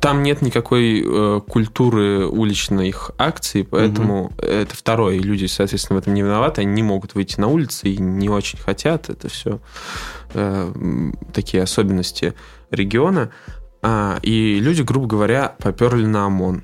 там 0.00 0.22
нет 0.22 0.42
никакой 0.42 1.02
э, 1.04 1.40
культуры 1.46 2.26
уличных 2.26 3.12
акций, 3.18 3.64
поэтому 3.64 4.26
угу. 4.26 4.34
это 4.38 4.74
второе. 4.74 5.16
И 5.16 5.20
люди, 5.20 5.46
соответственно, 5.46 5.98
в 5.98 6.02
этом 6.02 6.14
не 6.14 6.22
виноваты. 6.22 6.62
Они 6.62 6.72
не 6.72 6.82
могут 6.82 7.14
выйти 7.14 7.38
на 7.38 7.48
улицы 7.48 7.88
и 7.88 7.98
не 7.98 8.28
очень 8.28 8.58
хотят. 8.58 9.10
Это 9.10 9.28
все 9.28 9.60
э, 10.34 10.72
такие 11.32 11.62
особенности 11.62 12.34
региона. 12.70 13.30
А, 13.82 14.18
и 14.22 14.58
люди, 14.60 14.82
грубо 14.82 15.06
говоря, 15.06 15.54
поперли 15.58 16.06
на 16.06 16.26
ОМОН. 16.26 16.62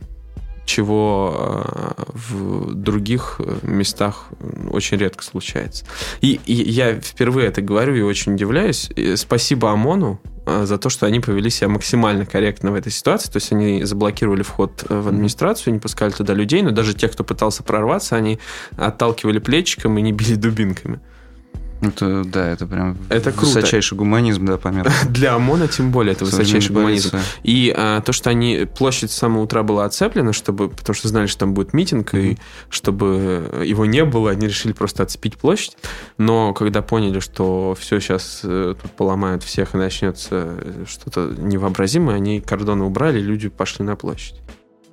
Чего 0.64 1.64
э, 1.66 2.02
в 2.12 2.74
других 2.74 3.36
э, 3.38 3.58
местах 3.62 4.28
очень 4.70 4.98
редко 4.98 5.22
случается. 5.22 5.84
И, 6.20 6.40
и 6.46 6.54
я 6.54 7.00
впервые 7.00 7.48
это 7.48 7.60
говорю 7.60 7.94
и 7.94 8.00
очень 8.00 8.34
удивляюсь. 8.34 8.90
Спасибо 9.16 9.70
ОМОНу 9.72 10.20
э, 10.46 10.64
за 10.64 10.78
то, 10.78 10.88
что 10.88 11.06
они 11.06 11.20
повели 11.20 11.50
себя 11.50 11.68
максимально 11.68 12.26
корректно 12.26 12.72
в 12.72 12.74
этой 12.74 12.92
ситуации. 12.92 13.30
То 13.30 13.36
есть 13.36 13.52
они 13.52 13.84
заблокировали 13.84 14.42
вход 14.42 14.84
в 14.88 15.08
администрацию, 15.08 15.74
не 15.74 15.80
пускали 15.80 16.10
туда 16.10 16.34
людей, 16.34 16.62
но 16.62 16.70
даже 16.70 16.94
те, 16.94 17.08
кто 17.08 17.24
пытался 17.24 17.62
прорваться, 17.62 18.16
они 18.16 18.38
отталкивали 18.76 19.38
плечиком 19.38 19.98
и 19.98 20.02
не 20.02 20.12
били 20.12 20.34
дубинками. 20.34 21.00
Это, 21.80 22.24
да, 22.24 22.48
это 22.48 22.66
прям 22.66 22.96
это 23.08 23.32
круто. 23.32 23.46
высочайший 23.46 23.96
гуманизм, 23.96 24.46
да, 24.46 24.56
помимо. 24.56 24.86
Для 25.08 25.34
ОМОНа 25.34 25.68
тем 25.68 25.90
более 25.90 26.12
это 26.12 26.24
высочайший 26.24 26.74
гуманизм. 26.74 27.18
И 27.42 27.74
а, 27.76 28.00
то, 28.00 28.12
что 28.12 28.30
они 28.30 28.66
площадь 28.76 29.10
с 29.10 29.14
самого 29.14 29.42
утра 29.42 29.62
была 29.62 29.84
оцеплена, 29.84 30.32
чтобы, 30.32 30.68
потому 30.68 30.94
что 30.94 31.08
знали, 31.08 31.26
что 31.26 31.40
там 31.40 31.54
будет 31.54 31.72
митинг, 31.72 32.14
mm-hmm. 32.14 32.32
и 32.32 32.38
чтобы 32.70 33.62
его 33.64 33.84
не 33.84 34.04
было, 34.04 34.30
они 34.30 34.46
решили 34.46 34.72
просто 34.72 35.02
отцепить 35.02 35.36
площадь. 35.36 35.76
Но 36.18 36.54
когда 36.54 36.82
поняли, 36.82 37.20
что 37.20 37.76
все 37.78 38.00
сейчас 38.00 38.40
э, 38.44 38.74
тут 38.80 38.90
поломают 38.92 39.42
всех 39.42 39.74
и 39.74 39.78
начнется 39.78 40.54
что-то 40.86 41.34
невообразимое, 41.36 42.16
они 42.16 42.40
кордоны 42.40 42.84
убрали, 42.84 43.20
люди 43.20 43.48
пошли 43.48 43.84
на 43.84 43.96
площадь. 43.96 44.40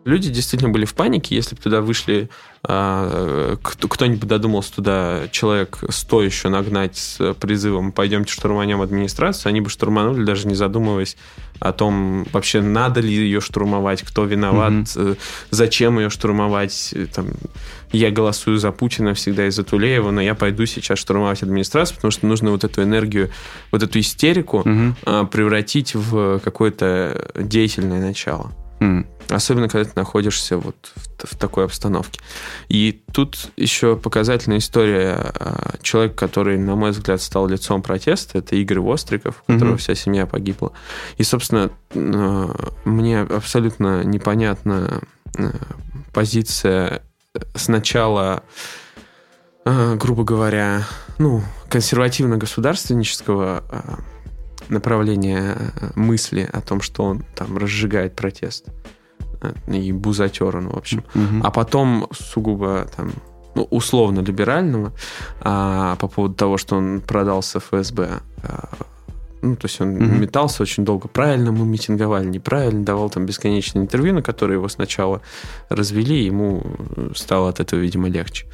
Люди 0.04 0.32
действительно 0.32 0.72
были 0.72 0.86
в 0.86 0.96
панике. 0.96 1.36
Если 1.36 1.56
бы 1.56 1.62
туда 1.62 1.82
вышли, 1.82 2.30
а, 2.64 3.56
кто-нибудь 3.62 4.28
додумался 4.28 4.74
туда 4.74 5.28
человек 5.32 5.78
100 5.88 6.24
еще 6.24 6.50
нагнать 6.50 6.98
с 6.98 7.34
призывом 7.36 7.92
«пойдемте 7.92 8.34
штурманем 8.34 8.82
администрацию», 8.82 9.52
они 9.52 9.62
бы 9.62 9.70
штурманули, 9.70 10.24
даже 10.24 10.48
не 10.48 10.56
задумываясь 10.56 11.18
о 11.60 11.72
том, 11.72 12.26
вообще 12.32 12.62
надо 12.62 13.02
ли 13.02 13.14
ее 13.14 13.42
штурмовать, 13.42 14.02
кто 14.02 14.26
виноват, 14.26 14.74
mm-hmm. 14.74 15.18
зачем 15.52 16.00
ее 16.00 16.10
штурмовать. 16.10 16.96
Там, 17.14 17.28
я 17.92 18.10
голосую 18.10 18.58
за 18.58 18.72
Путина 18.72 19.14
всегда 19.14 19.46
и 19.46 19.52
за 19.52 19.64
Тулеева, 19.64 20.10
но 20.10 20.22
я 20.22 20.34
пойду 20.34 20.66
сейчас 20.66 20.98
штурмовать 20.98 21.44
администрацию, 21.44 21.98
потому 21.98 22.12
что 22.12 22.26
нужно 22.26 22.50
вот 22.50 22.64
эту 22.64 22.82
энергию, 22.82 23.30
вот 23.72 23.84
эту 23.84 24.00
истерику 24.00 24.62
mm-hmm. 24.62 25.28
превратить 25.28 25.94
в 25.94 26.40
какое-то 26.40 27.32
деятельное 27.36 28.02
начало. 28.02 28.52
Mm. 28.82 29.06
Особенно, 29.30 29.70
когда 29.70 29.90
ты 29.90 29.94
находишься 29.96 30.58
вот 30.58 30.92
в, 30.96 31.28
в 31.28 31.38
такой 31.38 31.66
обстановке. 31.66 32.20
И 32.68 33.04
тут 33.14 33.52
еще 33.56 33.96
показательная 33.96 34.58
история 34.58 35.16
а, 35.16 35.76
человека, 35.82 36.16
который, 36.16 36.58
на 36.58 36.76
мой 36.76 36.90
взгляд, 36.92 37.22
стал 37.22 37.48
лицом 37.48 37.84
протеста. 37.84 38.40
Это 38.40 38.56
Игорь 38.56 38.80
Востриков, 38.80 39.44
у 39.48 39.54
которого 39.54 39.76
mm-hmm. 39.76 39.78
вся 39.78 39.96
семья 39.96 40.26
погибла. 40.26 40.74
И, 41.18 41.24
собственно, 41.24 41.70
а, 41.94 42.72
мне 42.84 43.22
абсолютно 43.22 44.04
непонятна 44.04 45.02
а, 45.38 45.52
позиция 46.12 47.04
сначала, 47.56 48.44
грубо 49.64 50.26
говоря, 50.26 50.86
ну, 51.18 51.44
консервативно-государственнического 51.70 53.64
направление 54.70 55.56
э, 55.58 55.90
мысли 55.96 56.48
о 56.52 56.62
том, 56.62 56.82
что 56.82 57.04
он 57.04 57.24
там 57.36 57.58
разжигает 57.58 58.16
протест. 58.16 58.66
Э, 59.42 59.54
и 59.72 59.92
бузатер 59.92 60.56
он, 60.56 60.70
в 60.70 60.78
общем. 60.78 61.04
Угу. 61.16 61.44
А 61.44 61.52
потом 61.52 62.08
сугубо 62.12 62.88
там 62.96 63.12
ну, 63.56 63.68
условно 63.70 64.22
либерального 64.22 64.94
а, 65.42 65.96
по 65.98 66.08
поводу 66.08 66.36
того, 66.36 66.58
что 66.58 66.78
он 66.78 67.02
продался 67.02 67.60
ФСБ. 67.60 68.22
А, 68.44 68.70
ну, 69.42 69.56
то 69.56 69.66
есть 69.66 69.82
он 69.82 69.98
mm 69.98 70.20
метался 70.20 70.64
очень 70.64 70.86
долго. 70.86 71.08
Правильно 71.08 71.52
мы 71.52 71.66
митинговали, 71.66 72.26
неправильно, 72.26 72.86
давал 72.86 73.10
там 73.10 73.26
бесконечные 73.26 73.84
интервью, 73.84 74.14
на 74.14 74.22
которые 74.22 74.58
его 74.58 74.70
сначала 74.70 75.22
развели, 75.70 76.24
ему 76.24 76.64
стало 77.16 77.50
от 77.50 77.60
этого, 77.60 77.80
видимо, 77.80 78.08
легче. 78.08 78.46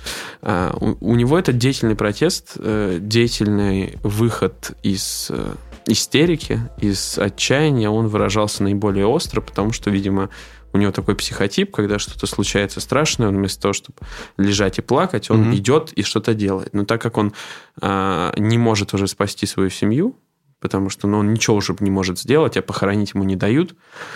А, 0.42 0.76
у, 0.80 1.12
у 1.12 1.16
него 1.16 1.38
этот 1.38 1.58
деятельный 1.58 1.96
протест, 1.96 2.54
э, 2.56 3.00
деятельный 3.02 4.00
выход 4.02 4.72
из 4.82 5.30
истерики, 5.88 6.60
из 6.80 7.18
отчаяния 7.18 7.90
он 7.90 8.08
выражался 8.08 8.64
наиболее 8.64 9.06
остро, 9.06 9.42
потому 9.42 9.72
что, 9.72 9.90
видимо, 9.90 10.30
у 10.74 10.78
него 10.78 10.92
такой 10.92 11.16
психотип, 11.16 11.74
когда 11.74 11.98
что-то 12.00 12.28
случается 12.28 12.80
страшное, 12.82 13.30
он 13.30 13.38
вместо 13.38 13.62
того, 13.62 13.74
чтобы 13.74 13.98
лежать 14.38 14.78
и 14.80 14.82
плакать, 14.82 15.30
он 15.30 15.52
mm-hmm. 15.52 15.56
идет 15.56 15.94
и 15.94 16.04
что-то 16.04 16.34
делает. 16.34 16.74
Но 16.74 16.86
так 16.86 17.02
как 17.02 17.18
он 17.18 17.34
а, 17.82 18.34
не 18.38 18.58
может 18.58 18.94
уже 18.94 19.08
спасти 19.08 19.46
свою 19.46 19.70
семью, 19.70 20.18
потому 20.60 20.90
что 20.90 21.08
ну, 21.08 21.20
он 21.20 21.34
ничего 21.34 21.56
уже 21.56 21.76
не 21.80 21.92
может 21.92 22.20
сделать, 22.20 22.58
а 22.58 22.62
похоронить 22.62 23.14
ему 23.14 23.24
не 23.24 23.36
дают. 23.36 23.76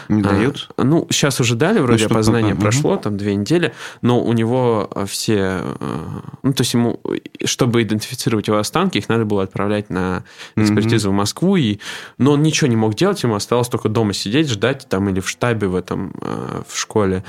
Не 0.10 0.22
дают? 0.22 0.70
А, 0.76 0.84
ну, 0.84 1.06
сейчас 1.12 1.40
уже 1.40 1.56
дали, 1.56 1.80
вроде 1.80 2.06
ну, 2.08 2.16
опознание 2.16 2.56
прошло, 2.56 2.98
там 2.98 3.18
две 3.18 3.36
недели, 3.36 3.74
но 4.02 4.24
у 4.24 4.34
него 4.34 4.90
все... 5.08 5.62
А, 5.62 6.24
ну, 6.42 6.54
то 6.54 6.62
есть 6.62 6.74
ему, 6.74 7.00
чтобы 7.46 7.84
идентифицировать 7.84 8.48
его 8.48 8.58
останки, 8.58 8.98
их 8.98 9.08
надо 9.08 9.26
было 9.26 9.44
отправлять 9.44 9.90
на 9.90 10.24
экспертизу 10.56 11.10
угу. 11.10 11.16
в 11.16 11.18
Москву, 11.18 11.56
и, 11.58 11.80
но 12.18 12.32
он 12.34 12.42
ничего 12.42 12.68
не 12.68 12.76
мог 12.76 12.96
делать, 12.96 13.22
ему 13.22 13.36
осталось 13.36 13.68
только 13.68 13.90
дома 13.90 14.14
сидеть, 14.14 14.50
ждать 14.50 14.88
там 14.90 15.10
или 15.10 15.20
в 15.20 15.30
штабе 15.30 15.68
в 15.68 15.76
этом, 15.76 16.14
а, 16.22 16.64
в 16.68 16.78
школе 16.78 17.24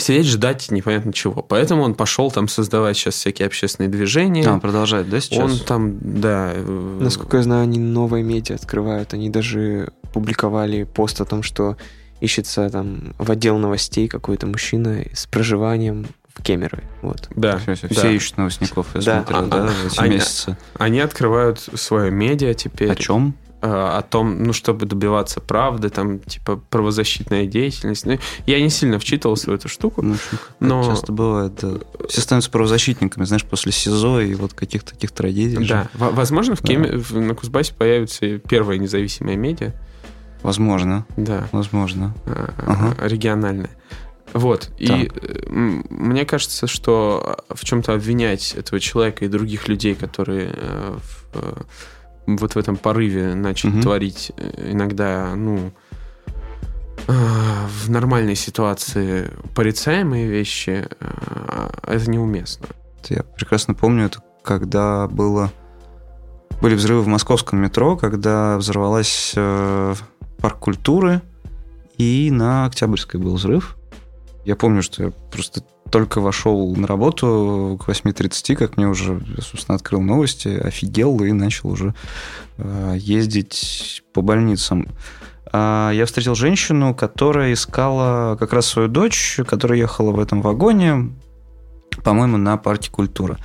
сидеть, 0.00 0.26
ждать 0.26 0.70
непонятно 0.70 1.12
чего. 1.12 1.42
Поэтому 1.42 1.82
он 1.82 1.94
пошел 1.94 2.30
там 2.30 2.48
создавать 2.48 2.96
сейчас 2.96 3.14
всякие 3.14 3.46
общественные 3.46 3.88
движения. 3.88 4.46
А, 4.48 4.58
продолжает, 4.58 5.08
да, 5.08 5.20
сейчас? 5.20 5.38
Он 5.38 5.58
там, 5.58 5.98
да. 6.00 6.52
Э, 6.54 6.98
Насколько 7.00 7.38
я 7.38 7.42
знаю, 7.42 7.62
они 7.62 7.78
новые 7.78 8.24
медиа 8.24 8.56
открывают. 8.56 9.14
Они 9.14 9.30
даже 9.30 9.92
публиковали 10.12 10.84
пост 10.84 11.20
о 11.20 11.24
том, 11.24 11.42
что 11.42 11.76
ищется 12.20 12.70
там 12.70 13.14
в 13.18 13.30
отдел 13.30 13.58
новостей 13.58 14.08
какой-то 14.08 14.46
мужчина 14.46 15.04
с 15.12 15.26
проживанием 15.26 16.06
в 16.34 16.42
Кемерове. 16.42 16.84
Вот. 17.02 17.28
Да. 17.36 17.58
Все, 17.58 17.74
все, 17.74 17.88
да. 17.88 17.94
все 17.94 18.10
ищут 18.10 18.38
новостников, 18.38 18.88
я 18.94 19.00
да. 19.00 19.16
смотрел, 19.24 19.38
а, 19.38 19.46
да, 19.46 19.68
а, 19.68 19.86
эти 19.86 20.00
они, 20.00 20.14
месяцы. 20.14 20.56
Они 20.78 21.00
открывают 21.00 21.60
свое 21.60 22.10
медиа 22.10 22.54
теперь. 22.54 22.90
О 22.90 22.96
чем? 22.96 23.34
Э, 23.64 23.96
о 23.96 24.02
том, 24.02 24.42
ну, 24.42 24.52
чтобы 24.52 24.84
добиваться 24.84 25.40
правды, 25.40 25.88
там, 25.88 26.18
типа, 26.18 26.56
правозащитная 26.68 27.46
деятельность. 27.46 28.04
Ну, 28.04 28.18
я 28.44 28.60
не 28.60 28.68
сильно 28.68 28.98
вчитывался 28.98 29.50
в 29.50 29.54
эту 29.54 29.68
штуку. 29.68 30.02
Ну, 30.02 30.16
но... 30.60 30.84
Часто 30.84 31.12
бывает, 31.12 31.54
да. 31.62 31.78
Все 32.06 32.20
становятся 32.20 32.50
правозащитниками, 32.50 33.24
знаешь, 33.24 33.44
после 33.44 33.72
СИЗО 33.72 34.20
и 34.20 34.34
вот 34.34 34.52
каких-то 34.52 34.92
таких 34.92 35.12
трагедий. 35.12 35.56
Да. 35.66 35.84
Же. 35.84 35.88
Возможно, 35.94 36.56
в 36.56 36.60
Кеме, 36.60 37.00
да. 37.10 37.18
на 37.18 37.34
Кузбассе 37.34 37.72
появится 37.72 38.38
первая 38.38 38.76
независимая 38.76 39.36
медиа. 39.36 39.72
Возможно. 40.42 41.06
Да. 41.16 41.48
Возможно. 41.50 42.14
А, 42.26 42.52
ага. 42.66 43.08
Региональная. 43.08 43.70
Вот. 44.34 44.72
Так. 44.78 44.78
И 44.78 45.10
э, 45.10 45.48
мне 45.48 46.26
кажется, 46.26 46.66
что 46.66 47.38
в 47.48 47.64
чем-то 47.64 47.94
обвинять 47.94 48.52
этого 48.52 48.78
человека 48.78 49.24
и 49.24 49.28
других 49.28 49.68
людей, 49.68 49.94
которые 49.94 50.50
э, 50.52 50.98
в 51.32 51.64
вот 52.26 52.54
в 52.54 52.58
этом 52.58 52.76
порыве 52.76 53.34
начали 53.34 53.72
угу. 53.72 53.82
творить 53.82 54.32
э, 54.36 54.70
иногда, 54.72 55.34
ну, 55.34 55.72
а, 57.06 57.66
в 57.68 57.90
нормальной 57.90 58.34
ситуации 58.34 59.30
порицаемые 59.54 60.26
вещи, 60.26 60.88
а, 61.00 61.70
это 61.86 62.10
неуместно. 62.10 62.68
Я 63.08 63.22
прекрасно 63.22 63.74
помню 63.74 64.06
это, 64.06 64.22
когда 64.42 65.06
было 65.08 65.52
были 66.60 66.76
взрывы 66.76 67.02
в 67.02 67.08
московском 67.08 67.60
метро, 67.60 67.96
когда 67.96 68.56
взорвалась 68.56 69.34
э, 69.36 69.94
парк 70.38 70.58
культуры, 70.60 71.20
и 71.98 72.30
на 72.30 72.64
Октябрьской 72.64 73.20
был 73.20 73.34
взрыв. 73.34 73.76
Я 74.44 74.56
помню, 74.56 74.82
что 74.82 75.04
я 75.04 75.10
просто 75.30 75.62
только 75.90 76.20
вошел 76.20 76.74
на 76.74 76.86
работу 76.86 77.78
к 77.80 77.88
8.30, 77.88 78.56
как 78.56 78.76
мне 78.76 78.88
уже, 78.88 79.20
собственно, 79.40 79.76
открыл 79.76 80.00
новости, 80.00 80.48
офигел 80.48 81.22
и 81.22 81.32
начал 81.32 81.70
уже 81.70 81.94
э, 82.58 82.96
ездить 82.98 84.02
по 84.12 84.22
больницам. 84.22 84.88
А 85.52 85.92
я 85.92 86.06
встретил 86.06 86.34
женщину, 86.34 86.94
которая 86.94 87.52
искала 87.52 88.36
как 88.36 88.52
раз 88.52 88.66
свою 88.66 88.88
дочь, 88.88 89.38
которая 89.46 89.78
ехала 89.78 90.10
в 90.10 90.18
этом 90.18 90.42
вагоне, 90.42 91.12
по-моему, 92.02 92.38
на 92.38 92.56
парке 92.56 92.90
культуры. 92.90 93.38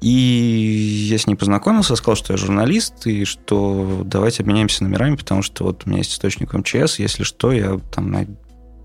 И 0.00 1.08
я 1.10 1.16
с 1.16 1.26
ней 1.26 1.36
познакомился, 1.36 1.94
сказал, 1.94 2.16
что 2.16 2.32
я 2.32 2.36
журналист, 2.36 3.06
и 3.06 3.24
что 3.24 4.02
давайте 4.04 4.42
обменяемся 4.42 4.82
номерами, 4.82 5.14
потому 5.14 5.42
что 5.42 5.64
вот 5.64 5.82
у 5.84 5.90
меня 5.90 5.98
есть 5.98 6.12
источник 6.12 6.52
МЧС, 6.52 6.98
если 6.98 7.22
что, 7.22 7.52
я 7.52 7.78
там 7.94 8.10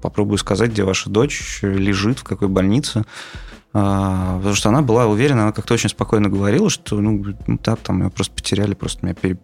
попробую 0.08 0.38
сказать, 0.38 0.72
где 0.72 0.84
ваша 0.84 1.10
дочь 1.10 1.60
лежит, 1.62 2.20
в 2.20 2.24
какой 2.24 2.48
больнице. 2.48 3.04
А, 3.74 4.38
потому 4.38 4.56
что 4.56 4.70
она 4.70 4.82
была 4.82 5.06
уверена, 5.06 5.44
она 5.44 5.52
как-то 5.52 5.74
очень 5.74 5.90
спокойно 5.90 6.30
говорила, 6.30 6.70
что 6.70 7.00
ну, 7.00 7.24
ну 7.46 7.60
да, 7.64 7.76
там 7.76 8.04
ее 8.04 8.10
просто 8.10 8.34
потеряли, 8.34 8.74
просто 8.74 9.06
меня 9.06 9.14
пере... 9.14 9.38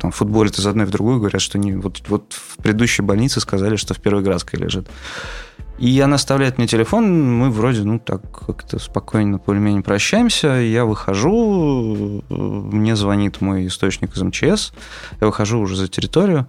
там 0.00 0.12
футболят 0.12 0.58
из 0.58 0.66
одной 0.66 0.86
в 0.86 0.90
другую, 0.90 1.18
говорят, 1.18 1.42
что 1.42 1.58
не, 1.58 1.74
вот, 1.74 2.02
вот 2.08 2.32
в 2.32 2.62
предыдущей 2.62 3.02
больнице 3.02 3.40
сказали, 3.40 3.76
что 3.76 3.92
в 3.92 4.00
Первой 4.00 4.22
Градской 4.22 4.60
лежит. 4.60 4.88
И 5.78 5.98
она 6.00 6.14
оставляет 6.14 6.56
мне 6.56 6.68
телефон, 6.68 7.36
мы 7.36 7.50
вроде, 7.50 7.82
ну, 7.82 7.98
так 7.98 8.22
как-то 8.46 8.78
спокойно, 8.78 9.38
более-менее 9.38 9.82
прощаемся. 9.82 10.48
Я 10.48 10.84
выхожу, 10.84 12.22
мне 12.28 12.94
звонит 12.94 13.40
мой 13.40 13.66
источник 13.66 14.16
из 14.16 14.22
МЧС, 14.22 14.72
я 15.20 15.26
выхожу 15.26 15.58
уже 15.58 15.74
за 15.74 15.88
территорию, 15.88 16.46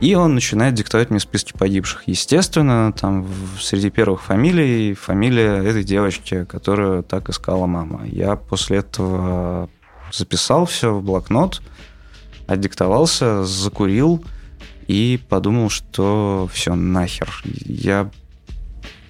И 0.00 0.14
он 0.14 0.34
начинает 0.34 0.74
диктовать 0.74 1.10
мне 1.10 1.20
списки 1.20 1.52
погибших. 1.52 2.02
Естественно, 2.06 2.92
там 2.92 3.26
среди 3.60 3.90
первых 3.90 4.22
фамилий 4.22 4.94
фамилия 4.94 5.62
этой 5.62 5.84
девочки, 5.84 6.44
которую 6.44 7.02
так 7.02 7.28
искала 7.28 7.66
мама. 7.66 8.04
Я 8.06 8.36
после 8.36 8.78
этого 8.78 9.70
записал 10.12 10.66
все 10.66 10.92
в 10.92 11.02
блокнот, 11.02 11.62
отдиктовался, 12.46 13.44
закурил 13.44 14.24
и 14.86 15.20
подумал, 15.28 15.70
что 15.70 16.48
все, 16.52 16.74
нахер. 16.74 17.42
Я 17.44 18.10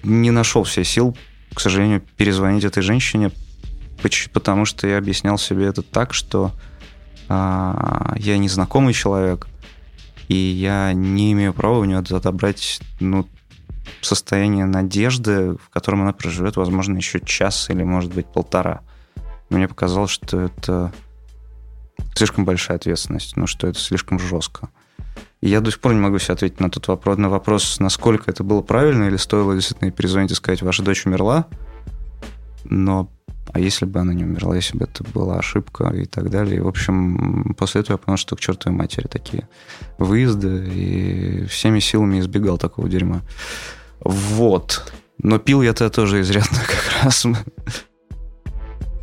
не 0.03 0.31
нашел 0.31 0.63
все 0.63 0.83
сил, 0.83 1.17
к 1.53 1.59
сожалению, 1.59 2.01
перезвонить 2.15 2.63
этой 2.63 2.83
женщине, 2.83 3.31
потому 4.33 4.65
что 4.65 4.87
я 4.87 4.97
объяснял 4.97 5.37
себе 5.37 5.65
это 5.65 5.81
так, 5.81 6.13
что 6.13 6.51
а, 7.27 8.13
я 8.17 8.37
незнакомый 8.37 8.93
человек, 8.93 9.47
и 10.27 10.35
я 10.35 10.93
не 10.93 11.31
имею 11.33 11.53
права 11.53 11.79
у 11.79 11.85
нее 11.85 11.99
отобрать 11.99 12.79
ну, 12.99 13.27
состояние 14.01 14.65
надежды, 14.65 15.55
в 15.55 15.69
котором 15.69 16.01
она 16.01 16.13
проживет, 16.13 16.55
возможно, 16.55 16.97
еще 16.97 17.19
час 17.19 17.69
или, 17.69 17.83
может 17.83 18.13
быть, 18.13 18.27
полтора. 18.27 18.81
Мне 19.49 19.67
показалось, 19.67 20.11
что 20.11 20.41
это 20.41 20.91
слишком 22.15 22.45
большая 22.45 22.77
ответственность, 22.77 23.37
ну, 23.37 23.47
что 23.47 23.67
это 23.67 23.79
слишком 23.79 24.19
жестко. 24.19 24.69
И 25.41 25.49
я 25.49 25.61
до 25.61 25.69
сих 25.69 25.79
пор 25.79 25.93
не 25.93 25.99
могу 25.99 26.17
себе 26.17 26.33
ответить 26.33 26.59
на 26.59 26.69
тот 26.69 26.87
вопрос, 26.87 27.17
на 27.17 27.29
вопрос, 27.29 27.79
насколько 27.79 28.31
это 28.31 28.43
было 28.43 28.61
правильно, 28.61 29.03
или 29.03 29.17
стоило 29.17 29.53
действительно 29.53 29.87
ей 29.87 29.93
перезвонить 29.93 30.31
и 30.31 30.35
сказать, 30.35 30.61
ваша 30.61 30.81
дочь 30.81 31.05
умерла, 31.05 31.45
но 32.63 33.09
а 33.53 33.59
если 33.59 33.85
бы 33.85 33.99
она 33.99 34.13
не 34.13 34.23
умерла, 34.23 34.55
если 34.55 34.77
бы 34.77 34.85
это 34.85 35.03
была 35.13 35.37
ошибка 35.37 35.89
и 35.89 36.05
так 36.05 36.29
далее. 36.29 36.57
И, 36.57 36.59
в 36.59 36.67
общем, 36.67 37.55
после 37.57 37.81
этого 37.81 37.93
я 37.95 37.97
понял, 37.97 38.17
что 38.17 38.35
к 38.35 38.39
чертовой 38.39 38.77
матери 38.77 39.07
такие 39.07 39.47
выезды, 39.97 40.67
и 40.73 41.45
всеми 41.45 41.79
силами 41.79 42.19
избегал 42.19 42.57
такого 42.57 42.89
дерьма. 42.89 43.21
Вот. 44.01 44.91
Но 45.19 45.39
пил 45.39 45.61
я 45.61 45.73
то 45.73 45.89
тоже 45.89 46.21
изрядно 46.21 46.57
как 46.67 47.03
раз. 47.03 47.25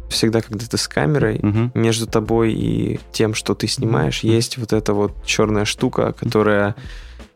Всегда, 0.09 0.43
когда 0.43 0.67
ты 0.67 0.77
с 0.77 0.89
камерой, 0.89 1.39
Мгм. 1.43 1.73
между 1.75 2.07
тобой 2.07 2.53
и 2.53 3.01
тем, 3.13 3.33
что 3.35 3.55
ты 3.55 3.67
снимаешь, 3.67 4.21
есть 4.21 4.59
вот 4.59 4.75
эта 4.75 4.93
вот 4.93 5.25
черная 5.25 5.65
штука, 5.65 6.13
которая 6.13 6.75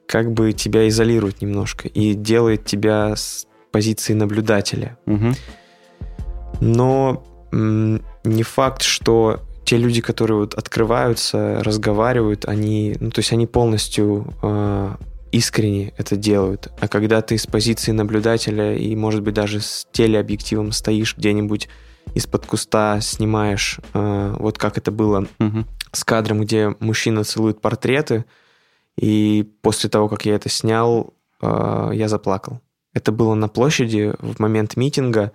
как 0.07 0.31
бы 0.33 0.53
тебя 0.53 0.87
изолирует 0.89 1.41
немножко 1.41 1.89
и 1.89 2.13
делает 2.15 2.67
тебя 2.67 3.17
с 3.17 3.47
позиции 3.73 4.13
наблюдателя. 4.13 4.99
Мгм. 5.07 5.35
Но 6.61 7.23
не 7.53 8.43
факт, 8.43 8.83
что 8.83 9.41
те 9.65 9.77
люди, 9.77 10.01
которые 10.01 10.39
вот 10.39 10.55
открываются, 10.55 11.61
разговаривают, 11.63 12.45
они, 12.45 12.97
ну, 13.01 13.11
то 13.11 13.19
есть 13.19 13.33
они 13.33 13.47
полностью 13.47 14.33
э, 14.43 14.95
искренне 15.33 15.93
это 15.99 16.17
делают. 16.17 16.69
А 16.81 16.87
когда 16.89 17.21
ты 17.21 17.37
с 17.37 17.47
позиции 17.47 17.91
наблюдателя 17.91 18.75
и, 18.77 18.95
может 18.95 19.23
быть, 19.23 19.35
даже 19.35 19.61
с 19.61 19.87
телеобъективом 19.93 20.73
стоишь 20.73 21.17
где-нибудь 21.17 21.69
из-под 22.15 22.47
куста, 22.47 23.01
снимаешь, 23.01 23.81
э, 23.93 24.37
вот 24.39 24.57
как 24.57 24.79
это 24.79 24.93
было 24.93 25.27
Мгм. 25.39 25.67
с 25.93 26.05
кадром, 26.05 26.41
где 26.43 26.75
мужчина 26.79 27.25
целует 27.25 27.61
портреты, 27.61 28.25
и 28.97 29.51
после 29.63 29.91
того, 29.91 30.09
как 30.09 30.25
я 30.25 30.37
это 30.37 30.49
снял, 30.49 31.13
э, 31.43 31.91
я 31.93 32.09
заплакал. 32.09 32.61
Это 32.95 33.13
было 33.13 33.35
на 33.35 33.49
площади 33.49 34.15
в 34.21 34.39
момент 34.39 34.77
митинга, 34.77 35.33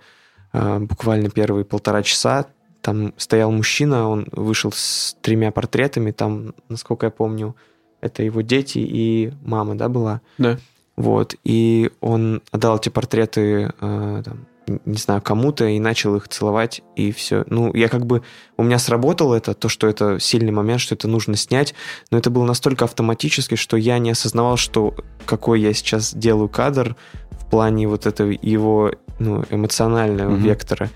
буквально 0.52 1.30
первые 1.30 1.64
полтора 1.64 2.02
часа. 2.02 2.46
Там 2.80 3.14
стоял 3.16 3.50
мужчина, 3.52 4.08
он 4.08 4.26
вышел 4.32 4.72
с 4.72 5.16
тремя 5.22 5.52
портретами, 5.52 6.10
там, 6.10 6.54
насколько 6.68 7.06
я 7.06 7.10
помню, 7.10 7.54
это 8.00 8.24
его 8.24 8.40
дети 8.40 8.78
и 8.78 9.32
мама, 9.42 9.76
да, 9.76 9.88
была? 9.88 10.20
Да. 10.36 10.58
Вот, 10.96 11.36
и 11.44 11.90
он 12.00 12.42
отдал 12.50 12.76
эти 12.76 12.88
портреты, 12.90 13.72
э, 13.80 14.22
там, 14.24 14.46
не 14.84 14.98
знаю, 14.98 15.22
кому-то 15.22 15.66
и 15.66 15.78
начал 15.78 16.16
их 16.16 16.28
целовать, 16.28 16.82
и 16.96 17.12
все. 17.12 17.44
Ну, 17.48 17.72
я 17.74 17.88
как 17.88 18.06
бы... 18.06 18.22
У 18.56 18.62
меня 18.62 18.78
сработало 18.78 19.34
это, 19.34 19.54
то, 19.54 19.68
что 19.68 19.86
это 19.86 20.20
сильный 20.20 20.52
момент, 20.52 20.80
что 20.80 20.94
это 20.94 21.08
нужно 21.08 21.36
снять, 21.36 21.74
но 22.10 22.18
это 22.18 22.30
было 22.30 22.44
настолько 22.44 22.84
автоматически, 22.84 23.54
что 23.54 23.76
я 23.76 23.98
не 23.98 24.10
осознавал, 24.10 24.56
что 24.56 24.94
какой 25.24 25.60
я 25.60 25.72
сейчас 25.72 26.14
делаю 26.14 26.48
кадр 26.48 26.96
в 27.30 27.50
плане 27.50 27.88
вот 27.88 28.06
этого 28.06 28.30
его 28.30 28.92
ну, 29.22 29.44
эмоционального 29.50 30.30
Мгм. 30.30 30.42
вектора. 30.42 30.90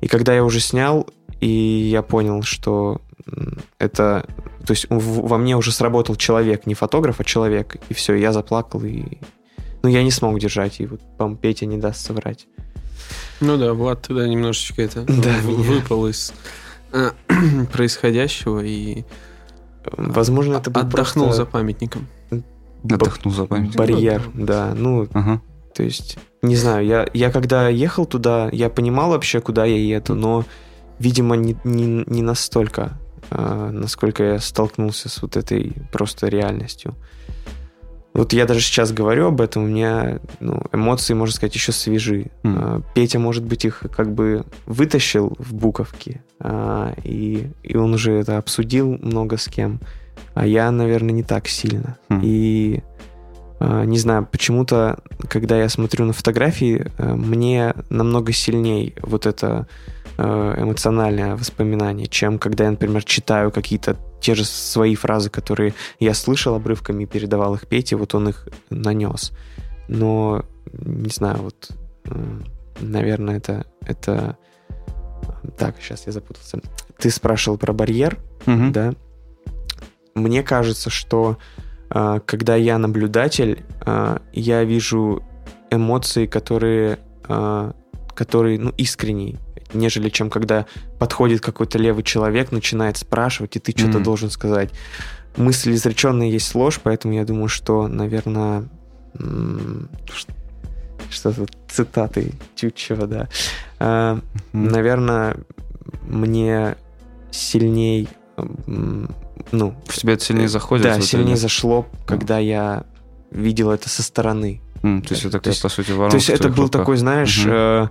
И 0.00 0.08
когда 0.08 0.34
я 0.34 0.44
уже 0.44 0.60
снял, 0.60 1.08
и 1.40 1.48
я 1.48 2.02
понял, 2.02 2.42
что 2.42 3.00
это... 3.78 4.26
То 4.66 4.72
есть 4.72 4.86
во 4.90 5.38
мне 5.38 5.56
уже 5.56 5.72
сработал 5.72 6.16
человек, 6.16 6.66
не 6.66 6.74
фотограф, 6.74 7.20
а 7.20 7.24
человек. 7.24 7.76
И 7.88 7.94
все, 7.94 8.14
я 8.14 8.32
заплакал, 8.32 8.82
и... 8.84 9.04
Ну, 9.82 9.88
я 9.88 10.02
не 10.04 10.10
смог 10.12 10.38
держать, 10.38 10.80
и 10.80 10.86
вот, 10.86 11.00
по-моему, 11.18 11.36
Петя 11.40 11.66
не 11.66 11.76
даст 11.78 12.04
соврать. 12.06 12.46
Ну 13.40 13.56
да, 13.56 13.74
Влад 13.74 14.02
тогда 14.02 14.28
немножечко 14.28 14.82
это 14.82 15.02
Да, 15.06 15.12
в- 15.40 15.46
меня. 15.46 15.62
выпал 15.62 16.06
из 16.06 16.32
э, 16.92 17.10
происходящего 17.72 18.60
и 18.60 19.04
Возможно, 19.96 20.56
это 20.58 20.70
был 20.70 20.82
отдохнул 20.82 21.24
просто 21.26 21.42
за 21.44 21.46
памятником. 21.46 22.06
Отдохнул 22.84 23.34
за 23.34 23.46
память. 23.46 23.74
барьер, 23.76 24.22
да. 24.34 24.72
Ну, 24.76 25.08
Ага. 25.12 25.40
То 25.74 25.82
есть, 25.82 26.18
не 26.42 26.56
знаю, 26.56 26.86
я, 26.86 27.08
я 27.14 27.30
когда 27.30 27.68
ехал 27.68 28.06
туда, 28.06 28.48
я 28.52 28.68
понимал 28.68 29.10
вообще, 29.10 29.40
куда 29.40 29.64
я 29.64 29.76
еду, 29.76 30.14
но, 30.14 30.44
видимо, 30.98 31.36
не, 31.36 31.56
не, 31.64 32.04
не 32.06 32.22
настолько, 32.22 32.98
а, 33.30 33.70
насколько 33.70 34.22
я 34.22 34.38
столкнулся 34.38 35.08
с 35.08 35.22
вот 35.22 35.36
этой 35.36 35.74
просто 35.90 36.28
реальностью. 36.28 36.94
Вот 38.14 38.34
я 38.34 38.44
даже 38.44 38.60
сейчас 38.60 38.92
говорю 38.92 39.28
об 39.28 39.40
этом, 39.40 39.64
у 39.64 39.66
меня 39.66 40.20
ну, 40.38 40.62
эмоции, 40.70 41.14
можно 41.14 41.34
сказать, 41.34 41.54
еще 41.54 41.72
свежи. 41.72 42.30
М. 42.42 42.56
А, 42.58 42.82
Петя, 42.94 43.18
может 43.18 43.44
быть, 43.44 43.64
их 43.64 43.82
как 43.94 44.12
бы 44.12 44.44
вытащил 44.66 45.34
в 45.38 45.54
буковке, 45.54 46.22
а, 46.38 46.94
и, 47.04 47.48
и 47.62 47.76
он 47.76 47.94
уже 47.94 48.12
это 48.12 48.36
обсудил 48.36 48.98
много 49.00 49.38
с 49.38 49.46
кем, 49.46 49.80
а 50.34 50.46
я, 50.46 50.70
наверное, 50.70 51.12
не 51.12 51.22
так 51.22 51.48
сильно. 51.48 51.96
Хм. 52.10 52.20
И 52.22 52.82
не 53.84 53.98
знаю, 53.98 54.26
почему-то, 54.30 54.98
когда 55.28 55.58
я 55.58 55.68
смотрю 55.68 56.04
на 56.04 56.12
фотографии, 56.12 56.90
э, 56.98 57.14
мне 57.14 57.74
намного 57.90 58.32
сильней 58.32 58.94
вот 59.02 59.26
это 59.26 59.66
э, 60.18 60.54
эмоциональное 60.58 61.36
воспоминание, 61.36 62.06
чем 62.06 62.38
когда 62.38 62.64
я, 62.64 62.70
например, 62.70 63.04
читаю 63.04 63.50
какие-то 63.50 63.96
те 64.20 64.34
же 64.34 64.44
свои 64.44 64.94
фразы, 64.94 65.30
которые 65.30 65.74
я 66.00 66.14
слышал 66.14 66.54
обрывками 66.54 67.04
и 67.04 67.06
передавал 67.06 67.54
их 67.54 67.66
Пете, 67.66 67.96
вот 67.96 68.14
он 68.14 68.28
их 68.30 68.48
нанес. 68.70 69.32
Но, 69.88 70.44
не 70.72 71.10
знаю, 71.10 71.38
вот, 71.42 71.70
э, 72.06 72.40
наверное, 72.80 73.36
это, 73.36 73.66
это... 73.86 74.36
Так, 75.58 75.76
сейчас 75.80 76.06
я 76.06 76.12
запутался. 76.12 76.60
Ты 76.98 77.10
спрашивал 77.10 77.58
про 77.58 77.72
барьер, 77.72 78.18
Мгм. 78.46 78.72
да. 78.72 78.94
Мне 80.14 80.42
кажется, 80.42 80.90
что 80.90 81.38
а, 81.58 81.71
когда 82.24 82.56
я 82.56 82.78
наблюдатель, 82.78 83.64
а, 83.84 84.20
я 84.32 84.64
вижу 84.64 85.22
эмоции, 85.70 86.26
которые, 86.26 86.98
а, 87.28 87.72
которые 88.14 88.58
ну, 88.58 88.72
искренние, 88.76 89.36
нежели 89.74 90.08
чем 90.10 90.30
когда 90.30 90.66
подходит 90.98 91.40
какой-то 91.40 91.78
левый 91.78 92.02
человек, 92.04 92.52
начинает 92.52 92.96
спрашивать, 92.96 93.56
и 93.56 93.58
ты 93.58 93.72
что-то 93.72 93.98
Мгм. 93.98 94.02
должен 94.02 94.30
сказать. 94.30 94.70
Мысль 95.36 95.72
изреченная 95.74 96.28
есть 96.28 96.54
ложь, 96.54 96.78
поэтому 96.82 97.14
я 97.14 97.24
думаю, 97.24 97.48
что, 97.48 97.88
наверное, 97.88 98.68
м, 99.18 99.88
ш- 100.12 100.28
что 101.10 101.32
тут 101.32 101.50
цитаты 101.68 102.32
Тютчева, 102.54 103.06
да. 103.06 103.28
А. 103.78 104.18
Наверное, 104.52 105.36
мне 106.02 106.76
сильней, 107.30 108.08
ну, 108.66 109.74
В 109.86 109.96
тебя 109.96 110.14
это 110.14 110.24
сильнее 110.24 110.48
заходит? 110.48 110.84
да, 110.84 111.00
сильнее 111.00 111.36
зашло, 111.36 111.86
когда 112.06 112.38
я 112.38 112.84
видел 113.30 113.70
это 113.70 113.88
со 113.88 114.02
стороны. 114.02 114.60
М, 114.82 115.02
То 115.02 115.14
есть 115.14 115.24
это, 115.24 115.40
То 115.40 115.50
есть- 115.50 115.62
по 115.62 115.68
сути, 115.68 115.88
То 115.92 116.08
есть 116.12 116.28
это 116.30 116.48
был 116.48 116.64
руках. 116.64 116.70
такой, 116.82 116.96
знаешь, 116.96 117.42
э, 117.46 117.88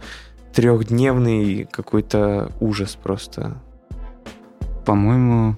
трехдневный 0.53 1.65
какой-то 1.71 2.51
ужас 2.59 2.97
просто. 3.01 3.61
По-моему, 4.85 5.55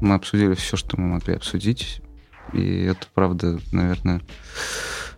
мы 0.00 0.14
обсудили 0.14 0.54
все, 0.54 0.76
что 0.76 1.00
мы 1.00 1.06
могли 1.14 1.34
обсудить. 1.34 2.00
И 2.52 2.82
это, 2.84 3.06
правда, 3.14 3.58
наверное, 3.72 4.20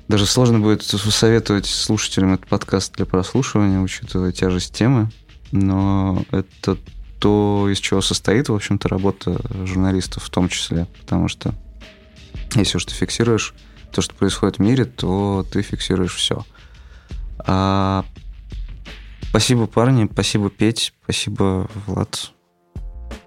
даже 0.08 0.26
сложно 0.26 0.58
будет 0.60 0.82
советовать 0.82 1.66
слушателям 1.66 2.34
этот 2.34 2.48
подкаст 2.48 2.94
для 2.96 3.06
прослушивания, 3.06 3.80
учитывая 3.80 4.32
тяжесть 4.32 4.74
темы. 4.74 5.10
Но 5.52 6.24
это 6.30 6.76
то, 7.20 7.68
из 7.70 7.78
чего 7.78 8.00
состоит, 8.00 8.48
в 8.48 8.54
общем-то, 8.54 8.88
работа 8.88 9.40
журналистов 9.64 10.24
в 10.24 10.30
том 10.30 10.48
числе. 10.48 10.86
Потому 11.00 11.28
что 11.28 11.54
если 12.54 12.78
уж 12.78 12.84
ты 12.84 12.94
фиксируешь 12.94 13.54
то, 13.92 14.02
что 14.02 14.14
происходит 14.14 14.56
в 14.56 14.60
мире, 14.60 14.84
то 14.84 15.46
ты 15.50 15.62
фиксируешь 15.62 16.14
все. 16.14 16.44
А... 17.46 18.04
Спасибо, 19.28 19.66
парни, 19.66 20.08
спасибо, 20.12 20.50
Петь, 20.50 20.92
спасибо, 21.04 21.70
Влад. 21.86 22.32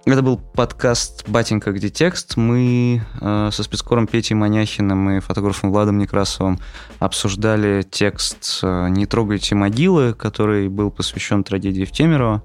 Это 0.06 0.22
был 0.22 0.38
подкаст 0.38 1.30
«Батенька, 1.30 1.72
где 1.72 1.90
текст?». 1.90 2.36
Мы 2.36 3.02
э, 3.22 3.50
со 3.54 3.64
спецкором 3.64 4.06
Петей 4.06 4.36
Маняхиным 4.36 5.12
и 5.12 5.20
фотографом 5.22 5.72
Владом 5.72 5.98
Некрасовым 5.98 6.60
обсуждали 7.00 7.86
текст 7.90 8.60
э, 8.64 8.90
«Не 8.90 9.06
трогайте 9.06 9.56
могилы», 9.56 10.14
который 10.14 10.68
был 10.68 10.92
посвящен 10.92 11.46
трагедии 11.46 11.86
в 11.86 11.94
Темерово. 11.94 12.44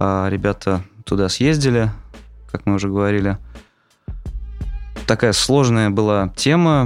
Э, 0.00 0.26
ребята 0.28 0.82
туда 1.04 1.28
съездили, 1.28 1.90
как 2.50 2.66
мы 2.66 2.74
уже 2.74 2.88
говорили. 2.88 3.36
Такая 5.06 5.32
сложная 5.32 5.90
была 5.90 6.32
тема, 6.36 6.82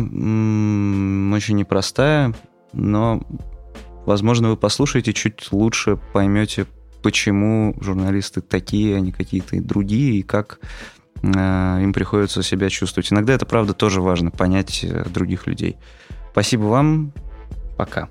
очень 1.35 1.57
непростая, 1.57 2.35
но, 2.73 3.23
возможно, 4.07 4.49
вы 4.49 4.57
послушаете, 4.57 5.13
чуть 5.13 5.53
лучше 5.53 5.99
поймете, 6.13 6.67
почему 7.03 7.77
журналисты 7.81 8.41
такие, 8.41 8.97
а 8.97 9.01
не 9.01 9.13
какие-то 9.13 9.61
другие, 9.61 10.21
и 10.21 10.23
как 10.23 10.59
э, 11.23 11.81
им 11.83 11.93
приходится 11.93 12.43
себя 12.43 12.71
чувствовать. 12.71 13.13
Иногда 13.13 13.35
это, 13.35 13.45
правда, 13.45 13.75
тоже 13.75 14.01
важно, 14.01 14.31
понять 14.31 14.85
э, 14.85 15.05
других 15.11 15.47
людей. 15.47 15.77
Спасибо 16.33 16.63
вам. 16.63 17.13
Пока. 17.77 18.09